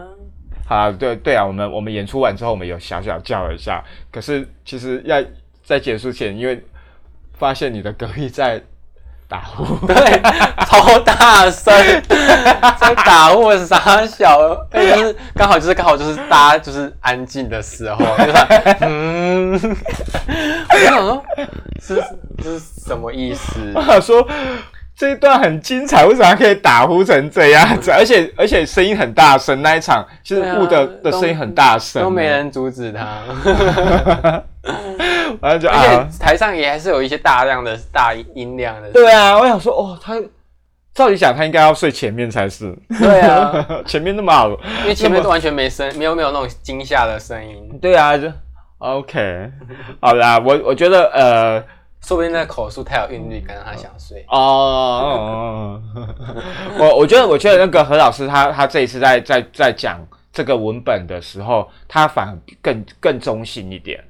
[0.67, 5.23] 好啊，对对啊，我们我们演出完之后，我们有小小叫了一下，可是其实要
[5.63, 6.59] 在结束前，因为
[7.34, 8.59] 发现你的隔壁在
[9.34, 10.21] 打呼， 对，
[10.67, 11.73] 超大声，
[12.05, 19.53] 在打呼傻小，哎，就是刚好就是刚好就是大家就是安静的时候， 就是嗯，
[20.69, 21.23] 我想说，
[21.81, 21.95] 是
[22.43, 23.71] 是什么意思？
[23.73, 23.81] 我？
[23.81, 24.23] 想说
[24.95, 27.89] 这一段很精彩，为什么可以打呼成这样子？
[27.91, 33.21] 而且而且声音很大声，那一场其实雾的、的声音很大声，都没人阻止他，
[35.41, 40.15] 反正就而啊，且台上也还是有一些大量的大音量的，对啊，我想说哦，他
[40.93, 44.47] 照理讲他应该要睡前面才是，对啊， 前面那么好，
[44.83, 48.31] 因为前面都完全没声，没有没有那种惊吓的声音，对啊，就
[48.77, 49.49] OK，
[49.99, 51.63] 好啦，我我觉得呃。
[52.04, 54.26] 说不定那口述太有韵律感，让他想睡。
[54.28, 55.82] 哦
[56.78, 64.04] 我我觉得，我觉得那个何老师他他这一次在在在讲这个文本的时候，他反而更更中性一点。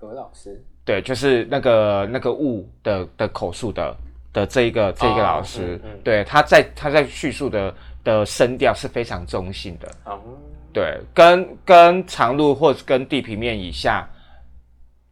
[0.00, 3.94] 何老师，对，就是那个那个物的的口述的
[4.32, 6.00] 的这一个这一个老师，嗯嗯。
[6.02, 10.18] 对，他在他在叙述的的声调是非常中性的，哦，
[10.72, 14.08] 对，跟跟长路或者跟地平面以下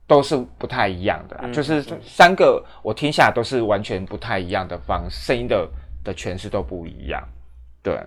[0.06, 5.68] 都是不太一样的啦，嗯就是三个我听下来都是完全不太一样的方，声音的
[6.04, 7.22] 的诠释都不一样。
[7.82, 7.98] 对，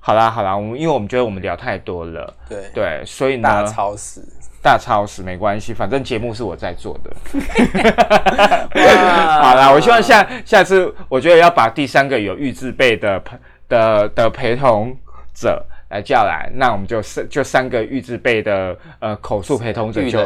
[0.00, 4.20] 好啦好啦，我们因为我们觉得我们聊太多了，对，对，所以呢，大超时。
[4.62, 7.10] 大超时没关系，反正节目是我在做的。
[8.78, 13.36] 哇好啦，我希望下下次，我觉得要把第三个有预制备的陪
[13.68, 14.96] 的的陪同
[15.34, 20.20] 者来叫来，那我们就三就三个预制备的呃口述陪同者就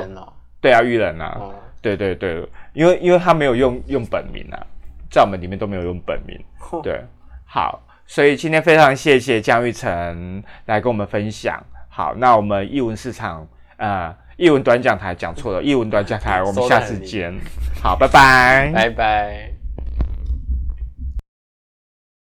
[0.67, 4.59] 对啊，玉人啊，哦，对对对，因为因为他没有用用本名啊，
[5.09, 6.37] 在我们里面都没有用本名，
[6.83, 7.01] 对，
[7.45, 11.62] 好，所以今天非常谢谢江玉成来跟我们分享。
[11.89, 13.47] 好，那我们译文市场
[13.77, 17.33] 呃译文短讲台讲错了，译文短讲台，我们下次见。
[17.81, 18.73] 好，拜拜。
[18.75, 19.56] 拜拜。